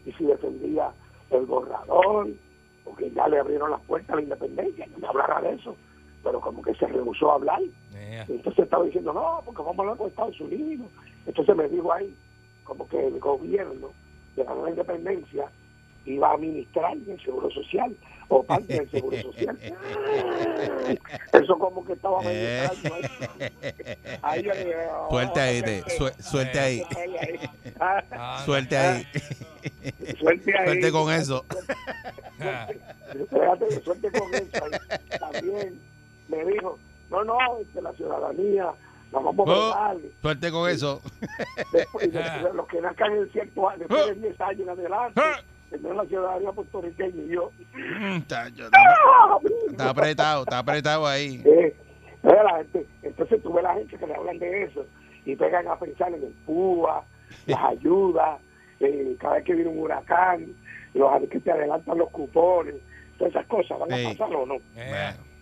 y 0.06 0.12
si 0.14 0.26
defendía 0.26 0.92
el 1.30 1.46
borrador, 1.46 2.28
porque 2.84 3.12
ya 3.12 3.28
le 3.28 3.40
abrieron 3.40 3.72
las 3.72 3.82
puertas 3.82 4.12
a 4.12 4.16
la 4.18 4.22
independencia, 4.24 4.88
no 4.88 4.98
me 5.00 5.08
hablara 5.08 5.42
de 5.42 5.54
eso, 5.54 5.76
pero 6.24 6.40
como 6.42 6.62
que 6.62 6.74
se 6.76 6.88
rehusó 6.88 7.32
a 7.32 7.36
hablar. 7.36 7.62
Yeah. 7.92 8.26
Entonces 8.28 8.64
estaba 8.66 8.84
diciendo, 8.84 9.14
no, 9.14 9.42
porque 9.46 9.62
vamos 9.62 9.78
a 9.80 9.82
hablar 9.82 9.98
con 9.98 10.08
Estados 10.08 10.40
Unidos. 10.42 10.88
Entonces 11.26 11.56
me 11.56 11.68
dijo 11.70 11.94
ahí, 11.94 12.14
como 12.64 12.88
que 12.88 13.08
el 13.08 13.20
gobierno 13.20 13.90
de 14.36 14.44
la 14.44 14.54
nueva 14.54 14.70
independencia 14.70 15.50
iba 16.06 16.30
a 16.30 16.34
administrar 16.34 16.94
el 16.94 17.22
seguro 17.24 17.50
social 17.52 17.96
o 18.30 18.44
parte 18.44 18.74
del 18.74 18.90
seguro 18.92 19.22
social. 19.22 19.58
Eso 21.34 21.58
como 21.60 21.84
que 21.86 21.94
estaba 21.94 22.22
medio 22.22 22.32
Eh. 22.34 22.70
ahí. 24.22 24.44
Yo 24.44 24.54
le 24.54 24.78
oh, 24.92 25.10
Suerte 25.10 25.40
ahí, 25.42 25.62
te- 25.62 25.82
ok, 25.82 25.90
su- 25.90 26.24
suerte 26.24 26.60
ahí. 26.60 26.84
ahí, 26.98 27.16
ahí. 27.18 27.40
Ah, 27.80 28.04
Ah, 28.12 28.42
Suerte 28.46 28.78
ahí. 28.78 29.06
Suerte 30.20 30.58
ahí. 30.58 30.66
Suerte 30.66 30.92
con 30.92 31.12
eso. 31.14 31.46
Fíjate, 33.30 33.82
suerte 33.84 34.12
con 34.12 34.34
eso. 34.34 34.66
También 35.20 35.80
me 36.30 36.46
dijo, 36.46 36.80
no, 37.10 37.24
no, 37.24 37.38
es 37.60 37.68
que 37.74 37.82
la 37.82 37.92
ciudadanía 37.94 38.64
la 39.12 39.20
vamos 39.20 39.48
a 39.48 39.52
Oh. 39.52 39.56
votar. 39.68 39.98
Suerte 40.22 40.52
con 40.52 40.70
eso. 40.70 41.02
Después, 41.74 42.12
de- 42.14 42.20
de 42.20 42.54
los 42.54 42.68
que 42.68 42.80
nazcan 42.82 43.12
en 43.14 43.30
cierto 43.32 43.68
año, 43.70 43.80
después 43.80 44.08
de 44.08 44.16
10 44.30 44.42
años 44.42 44.62
en 44.62 44.70
adelante, 44.70 45.22
La 45.72 46.06
ciudadanía 46.06 46.52
puertorriqueña 46.52 47.24
y 47.24 47.28
yo. 47.30 47.52
Mm, 47.74 48.18
Está 48.18 48.48
está 48.48 49.90
apretado, 49.90 50.44
está 50.44 50.60
apretado 50.60 51.08
ahí. 51.08 51.42
Eh, 51.52 51.76
mira, 52.24 52.44
la 52.44 52.58
gente, 52.58 52.86
entonces 53.02 53.42
tú 53.42 53.52
ves 53.54 53.64
la 53.64 53.74
gente 53.74 53.98
que 53.98 54.06
le 54.06 54.14
hablan 54.14 54.38
de 54.38 54.64
eso 54.64 54.86
y 55.26 55.36
pegan 55.36 55.68
a 55.68 55.76
pensar 55.78 56.10
en 56.14 56.24
el 56.24 56.34
PUA, 56.46 57.04
las 57.48 57.60
ayudas, 57.64 58.40
eh, 58.80 59.16
cada 59.20 59.36
vez 59.36 59.46
que 59.46 59.54
viene 59.56 59.70
un 59.70 59.80
huracán, 59.80 60.54
los 60.94 61.30
que 61.30 61.40
te 61.40 61.52
adelantan 61.52 61.98
los 61.98 62.10
cupones, 62.12 62.76
todas 63.18 63.34
esas 63.34 63.48
cosas 63.48 63.80
van 63.80 63.94
a 63.94 64.10
pasar 64.10 64.36
o 64.36 64.46
no. 64.46 64.58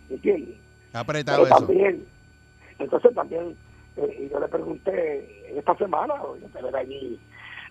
¿entiendes? 0.09 0.55
Está 0.85 0.99
apretado 1.01 1.43
Pero 1.43 1.55
eso. 1.55 1.65
también, 1.65 2.05
entonces 2.77 3.13
también, 3.13 3.57
eh, 3.97 4.29
yo 4.31 4.39
le 4.39 4.47
pregunté 4.47 5.49
en 5.51 5.57
esta 5.57 5.75
semana, 5.75 6.13
yo 6.41 6.47
te 6.53 6.61
veré 6.61 6.77
allí, 6.77 7.19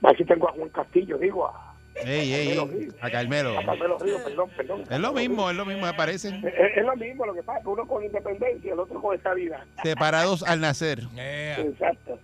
a 0.02 0.08
ver 0.08 0.16
si 0.18 0.24
tengo 0.24 0.48
a 0.48 0.52
Juan 0.52 0.68
Castillo, 0.68 1.16
digo, 1.18 1.46
a, 1.46 1.67
Ey, 1.96 2.32
ey, 2.32 2.88
a 3.00 3.10
Carmelo. 3.10 3.58
a 3.58 3.64
Carmelo 3.64 3.98
Ríos, 3.98 4.22
perdón, 4.22 4.50
perdón. 4.56 4.84
Es 4.88 5.00
lo 5.00 5.12
mismo, 5.12 5.50
es 5.50 5.56
lo 5.56 5.64
mismo, 5.66 5.84
me 5.86 5.94
parecen. 5.94 6.44
Es, 6.46 6.84
lo 6.84 6.94
mismo, 6.96 7.26
lo 7.26 7.34
que 7.34 7.42
pasa 7.42 7.58
es 7.58 7.64
que 7.64 7.70
uno 7.70 7.86
con 7.88 8.04
independencia 8.04 8.68
y 8.68 8.72
el 8.72 8.78
otro 8.78 9.00
con 9.02 9.16
estabilidad. 9.16 9.64
Separados 9.82 10.42
al 10.44 10.60
nacer. 10.60 11.00
Yeah. 11.14 11.60
Exacto. 11.60 12.18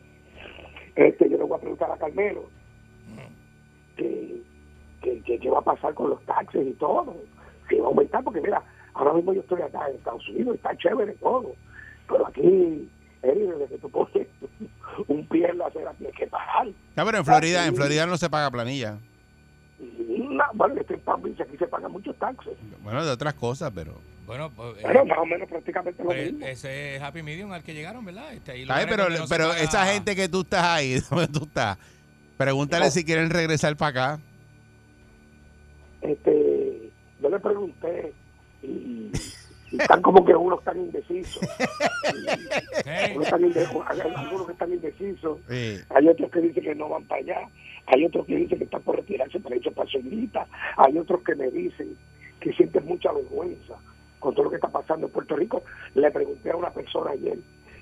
Este, 0.94 1.28
yo 1.28 1.38
le 1.38 1.44
voy 1.44 1.56
a 1.58 1.60
preguntar 1.60 1.90
a 1.90 1.96
Carmelo 1.96 2.48
que, 3.96 4.42
que, 5.02 5.20
que- 5.22 5.38
qué 5.38 5.50
va 5.50 5.58
a 5.58 5.62
pasar 5.62 5.92
con 5.94 6.10
los 6.10 6.22
taxes 6.24 6.66
y 6.66 6.72
todo. 6.74 7.16
Si 7.68 7.76
va 7.76 7.86
a 7.86 7.88
aumentar, 7.88 8.22
porque 8.22 8.40
mira, 8.40 8.62
ahora 8.94 9.12
mismo 9.14 9.32
yo 9.32 9.40
estoy 9.40 9.62
acá 9.62 9.88
en 9.88 9.96
Estados 9.96 10.28
Unidos, 10.28 10.54
está 10.56 10.76
chévere 10.76 11.14
todo. 11.14 11.54
Pero 12.08 12.26
aquí, 12.28 12.88
desde 13.22 13.66
que 13.68 13.78
tú 13.78 13.90
pones 13.90 14.28
un 15.08 15.26
pie 15.26 15.48
en 15.48 15.58
la 15.58 15.66
acera, 15.66 15.92
tienes 15.94 16.16
que 16.16 16.26
pagar. 16.28 16.68
Ya, 16.96 17.04
pero 17.04 17.18
en 17.18 17.24
Florida, 17.24 17.66
en 17.66 17.74
Florida 17.74 18.06
no 18.06 18.16
se 18.16 18.30
paga 18.30 18.50
planilla. 18.50 18.98
No, 20.08 20.44
bueno, 20.54 20.74
este 20.80 20.94
en 20.94 21.00
Palm 21.00 21.22
Beach 21.22 21.40
aquí 21.40 21.56
se 21.56 21.66
pagan 21.66 21.92
muchos 21.92 22.16
taxes. 22.18 22.54
Bueno, 22.82 23.04
de 23.04 23.10
otras 23.12 23.34
cosas, 23.34 23.70
pero. 23.74 24.00
Bueno, 24.26 24.50
pues, 24.50 24.78
eh, 24.78 24.82
Pero 24.86 25.04
más 25.04 25.18
o 25.18 25.26
menos 25.26 25.48
prácticamente 25.48 26.02
lo 26.02 26.08
pues, 26.08 26.32
mismo. 26.32 26.46
ese 26.46 26.96
es 26.96 27.02
Happy 27.02 27.22
Medium 27.22 27.52
al 27.52 27.62
que 27.62 27.74
llegaron, 27.74 28.04
¿verdad? 28.04 28.32
Este, 28.32 28.52
Ay, 28.52 28.62
lugares 28.64 28.86
pero, 28.88 29.08
no 29.10 29.24
pero 29.28 29.48
paga- 29.48 29.60
esa 29.60 29.86
gente 29.86 30.16
que 30.16 30.28
tú 30.28 30.40
estás 30.40 30.64
ahí, 30.64 30.98
donde 31.10 31.28
tú 31.28 31.44
estás, 31.44 31.76
pregúntale 32.38 32.86
No. 32.86 32.90
si 32.90 33.04
quieren 33.04 33.28
regresar 33.30 33.76
para 33.76 34.14
acá. 34.14 34.20
este 36.02 36.90
yo 37.20 37.28
le 37.30 37.38
pregunté 37.40 38.12
y, 38.62 39.10
y 39.74 39.82
están 39.82 40.02
como 40.02 40.24
que 40.24 40.36
unos 40.36 40.60
están 40.60 40.78
indecisos. 40.78 41.42
Algunos 42.86 44.48
están 44.48 44.72
indecisos. 44.72 45.38
Sí. 45.48 45.78
Hay 45.90 46.08
otros 46.08 46.30
que 46.30 46.40
dicen 46.40 46.62
que 46.62 46.74
no 46.76 46.88
van 46.88 47.04
para 47.04 47.20
allá. 47.20 47.48
Hay 47.86 48.04
otros 48.04 48.24
que 48.26 48.36
dicen 48.36 48.58
que 48.58 48.64
están 48.64 48.82
por 48.82 48.96
retirarse 48.96 49.40
para 49.40 49.56
irse 49.56 49.72
para 49.72 49.90
Solita. 49.90 50.46
Hay 50.76 50.96
otros 50.96 51.22
que 51.22 51.34
me 51.34 51.50
dicen 51.50 51.96
que 52.40 52.52
sienten 52.52 52.86
mucha 52.86 53.10
vergüenza 53.12 53.74
con 54.20 54.34
todo 54.34 54.44
lo 54.44 54.50
que 54.50 54.56
está 54.56 54.68
pasando 54.68 55.06
en 55.06 55.12
Puerto 55.12 55.34
Rico. 55.34 55.64
Le 55.94 56.10
pregunté 56.12 56.52
a 56.52 56.56
una 56.56 56.70
persona 56.70 57.10
ayer 57.10 57.38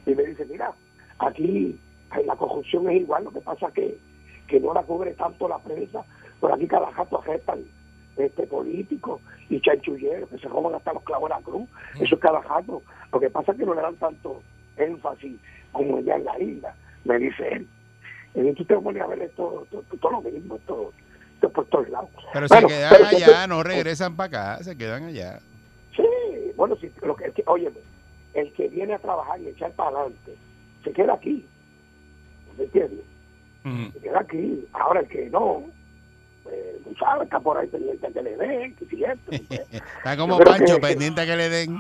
y 0.07 0.15
me 0.15 0.23
dice, 0.25 0.47
mira, 0.47 0.73
aquí 1.19 1.79
la 2.25 2.37
corrupción 2.37 2.89
es 2.91 3.03
igual, 3.03 3.25
lo 3.25 3.33
que 3.33 3.41
pasa 3.41 3.71
que, 3.73 3.99
que 4.47 4.61
no 4.61 4.73
la 4.73 4.83
cubre 4.83 5.13
tanto 5.13 5.47
la 5.47 5.59
prensa, 5.59 6.05
pero 6.41 6.55
aquí 6.55 6.67
cada 6.67 6.91
rato 6.91 7.21
agestan 7.21 7.61
este 8.17 8.47
políticos 8.47 9.21
y 9.49 9.61
chanchulleros 9.61 10.29
que 10.29 10.39
se 10.39 10.49
roban 10.49 10.75
hasta 10.75 10.93
los 10.93 11.03
clavos 11.05 11.29
de 11.31 11.37
la 11.37 11.43
cruz. 11.43 11.69
Eso 12.01 12.15
es 12.15 12.21
cada 12.21 12.41
rato. 12.41 12.83
Lo 13.13 13.21
que 13.21 13.31
pasa 13.31 13.53
es 13.53 13.59
que 13.59 13.65
no 13.67 13.75
le 13.75 13.81
dan 13.83 13.97
tanto 13.97 14.43
énfasis 14.77 15.39
como 15.73 15.99
allá 15.99 16.17
en 16.17 16.25
la 16.25 16.39
isla, 16.41 16.75
me 17.05 17.19
dice 17.19 17.49
él. 17.53 17.69
Y 18.35 18.53
tú 18.55 18.65
te 18.65 18.77
pones 18.79 19.03
a 19.03 19.07
ver 19.07 19.21
esto, 19.23 19.67
todo, 19.71 19.83
todo 20.01 20.13
lo 20.13 20.23
mismo, 20.23 20.57
esto, 20.57 20.93
esto 21.35 21.51
por 21.51 21.67
todos 21.67 21.89
lados. 21.91 22.09
Pero 22.33 22.47
Bueno, 22.49 22.69
se 22.69 22.75
quedan 22.75 22.93
pero- 22.97 23.07
allá, 23.07 23.47
no 23.47 23.63
regresan 23.63 24.17
para 24.17 24.55
acá, 24.55 24.65
se 24.65 24.77
quedan 24.77 25.05
allá. 25.05 25.39
Sí, 25.97 26.03
bueno, 26.57 26.77
sí, 26.77 26.91
lo 27.03 27.15
que, 27.17 27.31
que- 27.33 27.45
óyeme, 27.47 27.77
el 28.35 28.53
que 28.55 28.69
viene 28.69 28.95
a 28.95 28.99
trabajar 28.99 29.39
y 29.41 29.49
echar 29.49 29.73
para 29.73 29.91
adelante, 29.91 30.35
se 30.85 30.93
queda 30.93 31.15
aquí. 31.15 31.47
¿Me 32.57 32.65
entiendes? 32.65 33.05
Se 33.93 34.01
queda 34.01 34.21
aquí. 34.21 34.67
Ahora 34.73 35.01
el 35.01 35.09
que 35.09 35.29
no, 35.31 35.65
pues, 36.43 36.55
tú 36.85 36.95
sabes, 36.99 37.25
está 37.25 37.41
por 37.41 37.57
ahí 37.59 37.67
pendiente 37.69 38.13
que 38.13 38.23
le 38.23 38.37
den, 38.37 38.75
que 38.77 38.85
si 38.87 39.05
esto. 39.05 39.31
Está 39.73 40.17
como 40.17 40.39
Pancho, 40.39 40.75
que- 40.77 40.81
pendiente 40.81 41.25
que 41.27 41.37
le 41.37 41.49
den. 41.49 41.77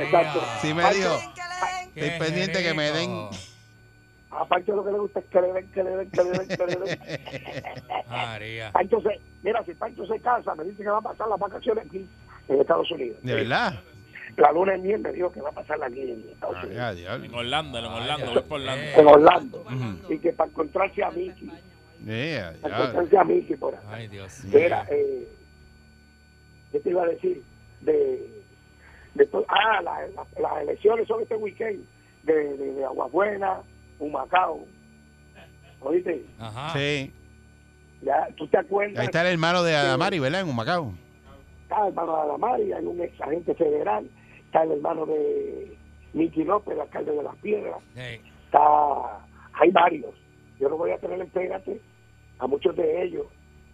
Exacto. 0.00 0.40
Sí 0.60 0.72
me 0.74 0.82
dijo. 0.94 1.18
Qué 1.94 2.06
Estoy 2.06 2.18
pendiente 2.26 2.62
que 2.62 2.74
me 2.74 2.90
den. 2.92 3.10
A 4.30 4.44
Pancho 4.44 4.76
lo 4.76 4.84
que 4.84 4.92
le 4.92 4.98
gusta 4.98 5.18
es 5.18 5.24
que 5.26 5.40
le 5.40 5.52
den, 5.52 5.68
que 5.72 5.82
le 5.82 5.90
den, 5.90 6.10
que 6.10 6.22
le 6.22 6.30
den, 6.30 6.48
que 6.48 6.66
le 6.66 6.76
den. 6.76 6.98
María. 8.08 8.70
Pancho 8.72 9.00
se, 9.02 9.20
mira, 9.42 9.64
si 9.64 9.74
Pancho 9.74 10.06
se 10.06 10.20
casa, 10.20 10.54
me 10.54 10.64
dice 10.64 10.82
que 10.82 10.88
va 10.88 10.98
a 10.98 11.02
pasar 11.02 11.26
las 11.28 11.38
vacaciones 11.38 11.84
aquí 11.86 12.06
en 12.48 12.60
Estados 12.60 12.90
Unidos. 12.92 13.18
¿De 13.22 13.34
verdad? 13.34 13.74
La 14.36 14.52
luna 14.52 14.72
de 14.72 14.78
miel 14.78 15.00
me 15.00 15.12
dijo 15.12 15.32
que 15.32 15.40
va 15.40 15.48
a 15.48 15.52
pasarla 15.52 15.86
aquí 15.86 16.00
en 16.00 16.24
Estados 16.32 16.56
Ay, 16.60 16.66
Unidos. 16.68 16.84
ah. 17.10 17.14
En 17.24 17.34
Orlando, 17.34 17.78
en 17.78 17.84
Orlando, 17.84 18.26
voy 18.32 18.42
por 18.42 18.60
Orlando. 18.60 18.82
Eh. 18.84 18.94
En 18.96 19.06
Orlando. 19.08 19.64
Y 20.08 20.18
que 20.18 20.32
para 20.32 20.48
encontrarse 20.48 21.02
a 21.02 21.10
Mickey, 21.10 21.50
Eh, 22.06 22.40
ah, 22.42 22.52
para 22.62 22.76
diablo. 22.76 22.84
encontrarse 23.00 23.18
a 23.18 23.24
Mickey 23.24 23.56
por 23.56 23.74
acá. 23.74 23.86
Ay, 23.90 24.08
Dios. 24.08 24.42
Mira, 24.44 24.86
eh, 24.90 25.28
¿qué 26.72 26.80
te 26.80 26.90
iba 26.90 27.02
a 27.02 27.06
decir? 27.06 27.42
De, 27.80 28.42
de 29.14 29.26
to- 29.26 29.44
ah, 29.48 29.80
la- 29.82 30.06
la- 30.08 30.40
las 30.40 30.62
elecciones 30.62 31.06
son 31.08 31.22
este 31.22 31.36
weekend 31.36 31.84
de, 32.22 32.34
de, 32.56 32.72
de 32.74 32.84
Aguabuena, 32.84 33.60
Humacao. 33.98 34.64
¿Oíste? 35.80 36.24
Ajá. 36.38 36.72
Sí. 36.78 37.12
Ya, 38.02 38.28
¿Tú 38.36 38.46
te 38.48 38.58
acuerdas? 38.58 38.98
Ahí 38.98 39.06
está 39.06 39.22
el 39.22 39.32
hermano 39.32 39.62
de 39.62 39.74
Adamari, 39.76 40.18
¿verdad? 40.18 40.40
En 40.42 40.48
Humacao. 40.48 40.94
Está 41.62 41.82
el 41.82 41.88
hermano 41.88 42.16
de 42.16 42.22
Adamari, 42.22 42.72
hay 42.72 42.84
un 42.84 43.00
ex 43.00 43.20
agente 43.20 43.54
federal, 43.54 44.10
está 44.46 44.62
el 44.62 44.72
hermano 44.72 45.06
de 45.06 45.76
Miki 46.14 46.44
López, 46.44 46.74
el 46.74 46.80
alcalde 46.80 47.12
de 47.12 47.22
Las 47.22 47.36
Piedras, 47.36 47.76
Ey. 47.94 48.20
está, 48.46 48.60
hay 49.52 49.70
varios. 49.70 50.14
Yo 50.58 50.68
no 50.68 50.76
voy 50.76 50.90
a 50.90 50.98
tener 50.98 51.20
en 51.20 51.28
pégate 51.30 51.80
a 52.40 52.46
muchos 52.46 52.74
de 52.76 53.02
ellos 53.04 53.26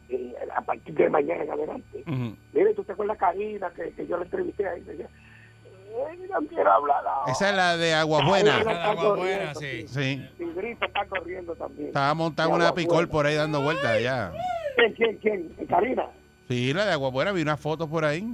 eh, 0.09 0.35
a 0.55 0.61
partir 0.61 0.95
de 0.95 1.09
mañana 1.09 1.45
en 1.45 1.51
adelante. 1.51 2.05
Mire, 2.53 2.75
¿tú 2.75 2.85
te 2.85 2.93
acuerdas 2.93 3.17
Karina 3.19 3.71
que, 3.71 3.91
que 3.93 4.07
yo 4.07 4.17
la 4.19 4.25
entrevisté 4.25 4.69
ahí? 4.69 4.81
Me 4.83 4.93
decía, 4.93 5.07
"Eh, 5.07 6.29
no 6.31 6.47
quiero 6.49 6.71
hablar 6.73 7.05
ahora". 7.07 7.33
Esa 7.33 7.51
es 7.51 7.57
la 7.57 7.77
de 7.77 7.95
Agua 7.95 8.21
Ahí 8.23 8.29
Buena. 8.29 8.59
está 8.59 8.73
La 8.73 8.79
de 8.81 8.85
Agua 8.87 9.17
Buena, 9.17 9.53
corriendo, 9.55 9.61
sí. 9.61 9.89
Sí. 9.89 10.29
Y 10.39 10.45
Grito 10.55 10.85
está 10.87 11.07
corriendo 11.07 11.55
también. 11.57 11.89
Estaba 11.89 12.15
montada 12.15 12.49
De 12.49 12.55
una 12.55 12.75
picol 12.75 12.95
Buena. 13.07 13.11
por 13.13 13.27
ahí 13.27 13.35
dando 13.37 13.63
vueltas 13.63 14.03
ya. 14.03 14.33
¿Quién, 14.77 14.93
quién, 14.95 15.17
quién? 15.19 15.55
¿Eh, 15.59 15.67
Karina. 15.69 16.07
Sí, 16.49 16.73
la 16.73 16.85
de 16.87 16.93
Agua 16.93 17.11
Buena, 17.11 17.33
vi 17.33 17.43
unas 17.43 17.59
fotos 17.61 17.89
por 17.89 18.05
ahí. 18.05 18.25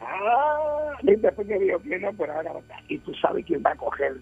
Ah, 0.00 0.94
y 1.02 1.14
después 1.16 1.46
que 1.46 1.58
dijo 1.58 1.78
que 1.80 1.98
no, 1.98 2.12
pero 2.14 2.32
ahora. 2.34 2.52
Y 2.88 2.98
tú 2.98 3.14
sabes 3.14 3.44
quién 3.46 3.62
va 3.64 3.70
a 3.70 3.76
coger 3.76 4.16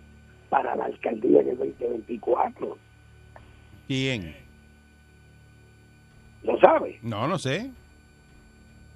para 0.50 0.74
la 0.76 0.84
alcaldía 0.86 1.40
en 1.40 1.48
el 1.50 1.56
2024. 1.58 2.76
¿Quién? 3.86 4.36
¿Lo 6.42 6.58
sabes? 6.60 7.02
No, 7.02 7.26
no 7.28 7.38
sé. 7.38 7.70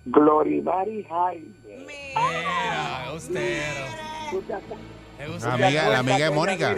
Glorimari 0.06 1.04
Jaime. 1.04 1.54
Mira, 1.86 3.04
austero. 3.06 3.84
¿Tú 4.30 4.42
te 4.42 4.54
acu- 4.54 4.76
Me 5.18 5.28
La 5.38 5.54
amiga, 5.54 5.88
la 5.88 5.98
amiga 6.00 6.24
de 6.24 6.30
Mónica. 6.30 6.76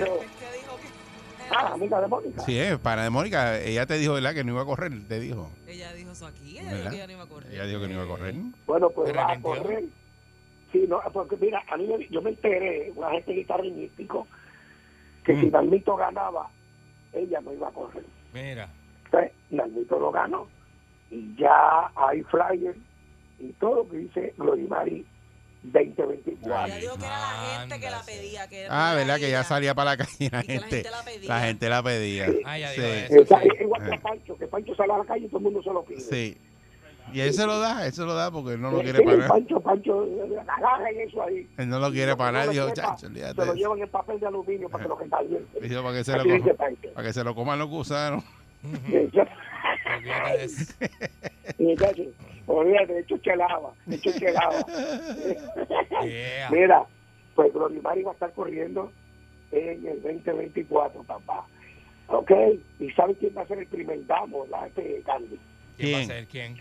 Ah, 1.50 1.72
amiga 1.74 2.00
de 2.00 2.06
Mónica. 2.08 2.42
Sí, 2.42 2.58
es 2.58 2.78
para 2.78 3.04
de 3.04 3.10
Mónica. 3.10 3.60
Ella 3.60 3.86
te 3.86 3.98
dijo, 3.98 4.14
¿verdad? 4.14 4.34
Que 4.34 4.44
no 4.44 4.52
iba 4.52 4.62
a 4.62 4.66
correr, 4.66 4.92
te 5.08 5.20
dijo. 5.20 5.50
Ella 5.66 5.92
dijo 5.94 6.10
eso 6.12 6.26
aquí, 6.26 6.58
ella 6.58 6.72
¿Verdad? 6.72 6.78
dijo 6.78 6.90
que 6.90 6.96
ella 6.96 7.06
no 7.06 7.12
iba 7.12 7.22
a 7.22 7.26
correr. 7.26 7.52
Ella 7.52 7.66
dijo 7.66 7.80
que 7.80 7.86
no 7.88 7.92
iba 7.94 8.02
a 8.02 8.06
correr. 8.06 8.34
Bueno, 8.66 8.90
pues 8.90 9.16
va 9.16 9.32
a 9.32 9.40
correr. 9.40 9.84
Sí, 10.72 10.84
no, 10.88 11.00
porque 11.12 11.36
mira, 11.40 11.62
a 11.68 11.76
mí 11.76 11.86
me- 11.86 12.08
yo 12.08 12.20
me 12.20 12.30
enteré, 12.30 12.92
una 12.94 13.10
gente 13.12 13.32
guitarrinístico, 13.32 14.26
que 15.24 15.32
Mm. 15.34 15.40
si 15.40 15.50
Dalmito 15.50 15.96
ganaba, 15.96 16.50
ella 17.12 17.40
no 17.40 17.52
iba 17.52 17.68
a 17.68 17.72
correr. 17.72 18.04
Mira. 18.34 18.68
Entonces, 19.06 19.32
Dalmito 19.50 19.98
lo 20.00 20.10
ganó 20.12 20.48
y 21.10 21.34
ya 21.36 21.90
hay 21.96 22.22
flyer 22.24 22.76
y 23.38 23.52
todo 23.54 23.88
que 23.88 23.96
dice 23.98 24.34
Glorimari 24.38 25.04
2024. 25.62 26.66
Ella 26.66 26.76
dijo 26.78 26.96
que 26.96 27.04
era 27.06 27.18
la 27.18 27.58
gente 27.60 27.80
que 27.80 27.90
la 27.90 28.02
pedía. 28.02 28.48
Que 28.48 28.66
Ah, 28.70 28.90
era 28.92 28.94
¿verdad? 28.94 29.16
Que 29.18 29.30
ya 29.30 29.42
salía 29.44 29.74
para 29.74 29.90
la 29.92 29.96
calle 29.96 30.28
la 30.30 30.40
Y 30.40 30.46
que 30.46 30.54
la 30.54 30.60
gente. 30.60 30.76
gente 30.76 30.90
la 30.90 31.02
pedía. 31.02 31.28
La 31.28 31.40
gente 31.40 31.68
la 31.68 31.82
pedía. 31.82 32.26
Ah, 32.44 32.58
ya 32.58 32.68
Sí. 32.70 32.80
eso. 33.10 33.38
Igual 33.60 33.88
que 33.90 33.94
Eh. 33.96 34.00
Pancho, 34.02 34.36
que 34.38 34.46
Pancho 34.46 34.74
sale 34.76 34.92
a 34.92 34.98
la 34.98 35.04
calle 35.04 35.24
y 35.26 35.28
todo 35.28 35.38
el 35.38 35.44
mundo 35.44 35.62
se 35.62 35.70
lo 35.70 35.84
pide. 35.84 36.00
Sí. 36.00 36.38
Y 37.12 37.20
él 37.20 37.32
se 37.32 37.46
lo 37.46 37.58
da, 37.60 37.86
él 37.86 37.92
se 37.92 38.02
lo 38.04 38.14
da 38.14 38.30
porque 38.32 38.54
él 38.54 38.60
no 38.60 38.70
lo 38.72 38.78
Sí, 38.78 38.84
quiere 38.84 38.98
sí, 38.98 39.04
para 39.04 39.16
nada. 39.16 39.28
Pancho, 39.28 39.60
Pancho, 39.60 40.06
agarra 40.48 40.92
y 40.92 40.98
eso 41.02 41.22
ahí. 41.22 41.48
Él 41.56 41.68
no 41.68 41.78
lo 41.78 41.90
quiere 41.92 42.12
Y 42.12 42.16
para 42.16 42.44
no 42.46 42.52
sepa, 42.52 42.72
chacho, 42.72 43.08
Se 43.08 43.32
lo 43.46 43.54
llevan 43.54 43.78
en 43.80 43.88
papel 43.88 44.18
de 44.20 44.26
aluminio 44.26 44.68
para 44.68 44.82
que 44.84 44.88
lo 44.88 44.96
caliente. 44.96 45.82
Para 45.82 45.94
que 45.94 46.04
se 46.04 46.16
lo, 46.16 46.54
para 46.94 47.06
que 47.06 47.12
se 47.12 47.24
lo 47.24 47.34
coman 47.34 47.58
los 47.60 47.68
gusanos. 47.68 48.24
Olvídate, 52.46 53.00
hecho 53.00 53.18
chelaba, 53.18 53.72
hecho 53.90 54.12
chelaba. 54.18 54.64
Yeah. 56.04 56.50
Mira, 56.50 56.84
pues 57.34 57.52
Glorimari 57.52 58.02
va 58.02 58.10
a 58.10 58.14
estar 58.14 58.32
corriendo 58.32 58.92
en 59.50 59.86
el 59.86 60.02
2024, 60.02 61.02
papá. 61.02 61.46
¿Ok? 62.08 62.30
¿Y 62.78 62.90
sabe 62.90 63.14
quién 63.16 63.34
va 63.36 63.42
a 63.42 63.46
ser 63.46 63.58
el 63.58 63.66
primer 63.66 64.06
damo? 64.06 64.46
La 64.50 64.66
este 64.66 65.02
Candy. 65.04 65.38
¿Quién 65.76 65.98
va 65.98 66.02
a 66.02 66.06
ser 66.06 66.26
quién? 66.26 66.56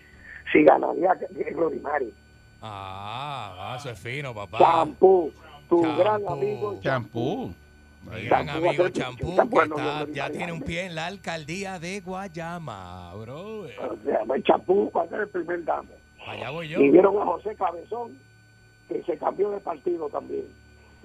Si 0.52 0.62
ganaría 0.64 1.16
eh, 1.36 1.52
Glorimari. 1.52 2.12
Ah, 2.62 3.54
ah, 3.58 3.76
eso 3.78 3.90
es 3.90 3.98
fino, 3.98 4.34
papá. 4.34 4.58
Champú, 4.58 5.32
tu 5.68 5.82
Champú. 5.82 5.98
gran 6.00 6.28
amigo. 6.28 6.80
Champú. 6.80 7.54
Ahí. 8.12 8.26
gran 8.26 8.48
amigo 8.48 8.88
Champú, 8.88 9.36
que 9.36 9.42
bueno, 9.44 9.76
está- 9.76 10.06
ya 10.12 10.30
tiene 10.30 10.52
un 10.52 10.62
pie 10.62 10.84
en 10.86 10.94
la 10.94 11.06
alcaldía 11.06 11.78
de 11.78 12.00
Guayama, 12.00 13.14
bro. 13.14 13.60
O 13.62 13.66
sea, 14.04 14.22
el 14.34 14.44
Champú 14.44 14.90
va 14.96 15.02
a 15.02 15.08
ser 15.08 15.20
el 15.20 15.28
primer 15.28 15.64
damo. 15.64 15.90
Allá 16.26 16.50
voy 16.50 16.68
yo. 16.68 16.80
Y 16.80 16.90
vieron 16.90 17.16
a 17.20 17.24
José 17.24 17.54
Cabezón, 17.56 18.18
que 18.88 19.02
se 19.04 19.16
cambió 19.18 19.50
de 19.50 19.60
partido 19.60 20.08
también. 20.08 20.44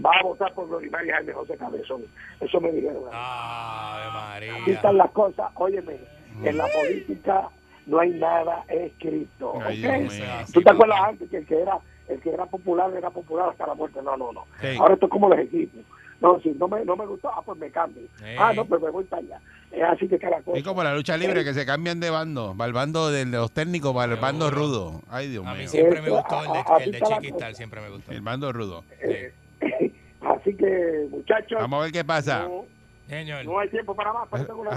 Va 0.03 0.11
a 0.19 0.23
votar 0.23 0.51
por 0.53 0.67
Glorimari 0.67 1.09
Jaime 1.09 1.33
José 1.33 1.57
Cabezón. 1.57 2.03
Eso 2.39 2.59
me 2.59 2.71
dijeron. 2.71 3.03
Aquí 3.11 4.47
María. 4.47 4.73
están 4.73 4.97
las 4.97 5.11
cosas. 5.11 5.51
Óyeme, 5.55 5.97
en 6.43 6.57
la 6.57 6.65
política 6.67 7.49
no 7.85 7.99
hay 7.99 8.11
nada 8.11 8.63
escrito. 8.67 9.53
Ay, 9.63 9.85
¿ok? 9.85 9.91
Dios 9.99 10.13
mío. 10.13 10.25
¿Tú 10.53 10.61
te 10.61 10.71
acuerdas 10.71 10.99
antes 11.03 11.29
que 11.29 11.37
el 11.37 11.45
que 11.45 11.61
era 11.61 11.77
el 12.07 12.19
que 12.19 12.29
era 12.31 12.45
popular 12.45 12.91
era 12.95 13.09
popular 13.09 13.49
hasta 13.49 13.67
la 13.67 13.75
muerte? 13.75 13.99
No, 14.03 14.17
no, 14.17 14.31
no. 14.31 14.45
Ahora 14.79 14.93
esto 14.95 15.05
es 15.05 15.11
como 15.11 15.29
los 15.29 15.39
equipos. 15.39 15.81
No, 16.21 16.39
si 16.41 16.49
no 16.49 16.67
me, 16.67 16.85
no 16.85 16.95
me 16.95 17.05
gustó, 17.07 17.29
ah, 17.29 17.41
pues 17.43 17.57
me 17.57 17.69
cambio. 17.71 18.03
Sí. 18.19 18.25
Ah, 18.37 18.53
no, 18.55 18.63
pues 18.65 18.79
me 18.81 18.91
voy 18.91 19.03
para 19.05 19.21
allá. 19.23 19.41
Es 19.71 19.81
así 19.83 20.07
que 20.07 20.19
cada 20.19 20.39
cosa. 20.41 20.57
Es 20.57 20.63
como 20.63 20.83
la 20.83 20.93
lucha 20.93 21.17
libre 21.17 21.43
que 21.43 21.53
se 21.53 21.65
cambian 21.65 21.99
de 21.99 22.09
bando. 22.11 22.55
Va 22.55 22.65
el 22.67 22.73
bando 22.73 23.09
de 23.09 23.25
los 23.25 23.51
técnicos 23.51 23.93
para 23.95 24.13
el 24.13 24.19
bando 24.19 24.51
rudo. 24.51 25.01
Ay, 25.09 25.29
Dios 25.29 25.45
A 25.47 25.53
mí 25.53 25.59
mío. 25.61 25.67
siempre 25.69 26.01
me 26.01 26.09
gustó 26.11 26.41
el 26.43 26.51
de, 26.51 26.59
a- 26.59 26.77
el 26.83 26.91
de 26.91 27.01
Chiquistar, 27.01 27.55
siempre 27.55 27.81
me 27.81 27.89
gustó. 27.89 28.11
El 28.11 28.21
bando 28.21 28.51
rudo. 28.53 28.83
Eh, 29.01 29.33
así 30.21 30.53
que, 30.55 31.07
muchachos, 31.09 31.57
Vamos 31.59 31.79
a 31.79 31.83
ver 31.83 31.91
qué 31.91 32.03
pasa. 32.05 32.43
no, 32.43 32.65
Señor, 33.09 33.43
no 33.43 33.59
hay 33.59 33.67
tiempo 33.69 33.93
para 33.95 34.13
más. 34.13 34.29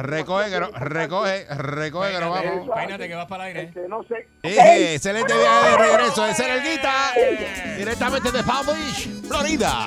Recoge, 0.03 0.51
que 0.51 0.59
no- 0.61 0.71
recoge, 0.73 1.45
recoge 1.57 2.13
que 2.13 2.21
nos 2.21 2.37
peínate, 2.41 2.59
vamos. 2.59 2.71
peínate 2.75 3.09
que 3.09 3.15
vas 3.15 3.27
para 3.27 3.51
el 3.51 3.57
aire. 3.59 3.73
que 3.73 3.87
no 3.89 4.03
sé. 4.05 4.27
Eh, 4.43 4.95
excelente 4.95 5.33
día 5.35 5.63
de 5.63 5.77
regreso 5.77 6.25
de 6.25 6.35
Cerelguita. 6.35 7.13
Directamente 7.77 8.33
de 8.33 8.43
Palm 8.43 8.67
Beach, 8.67 9.09
Florida. 9.29 9.87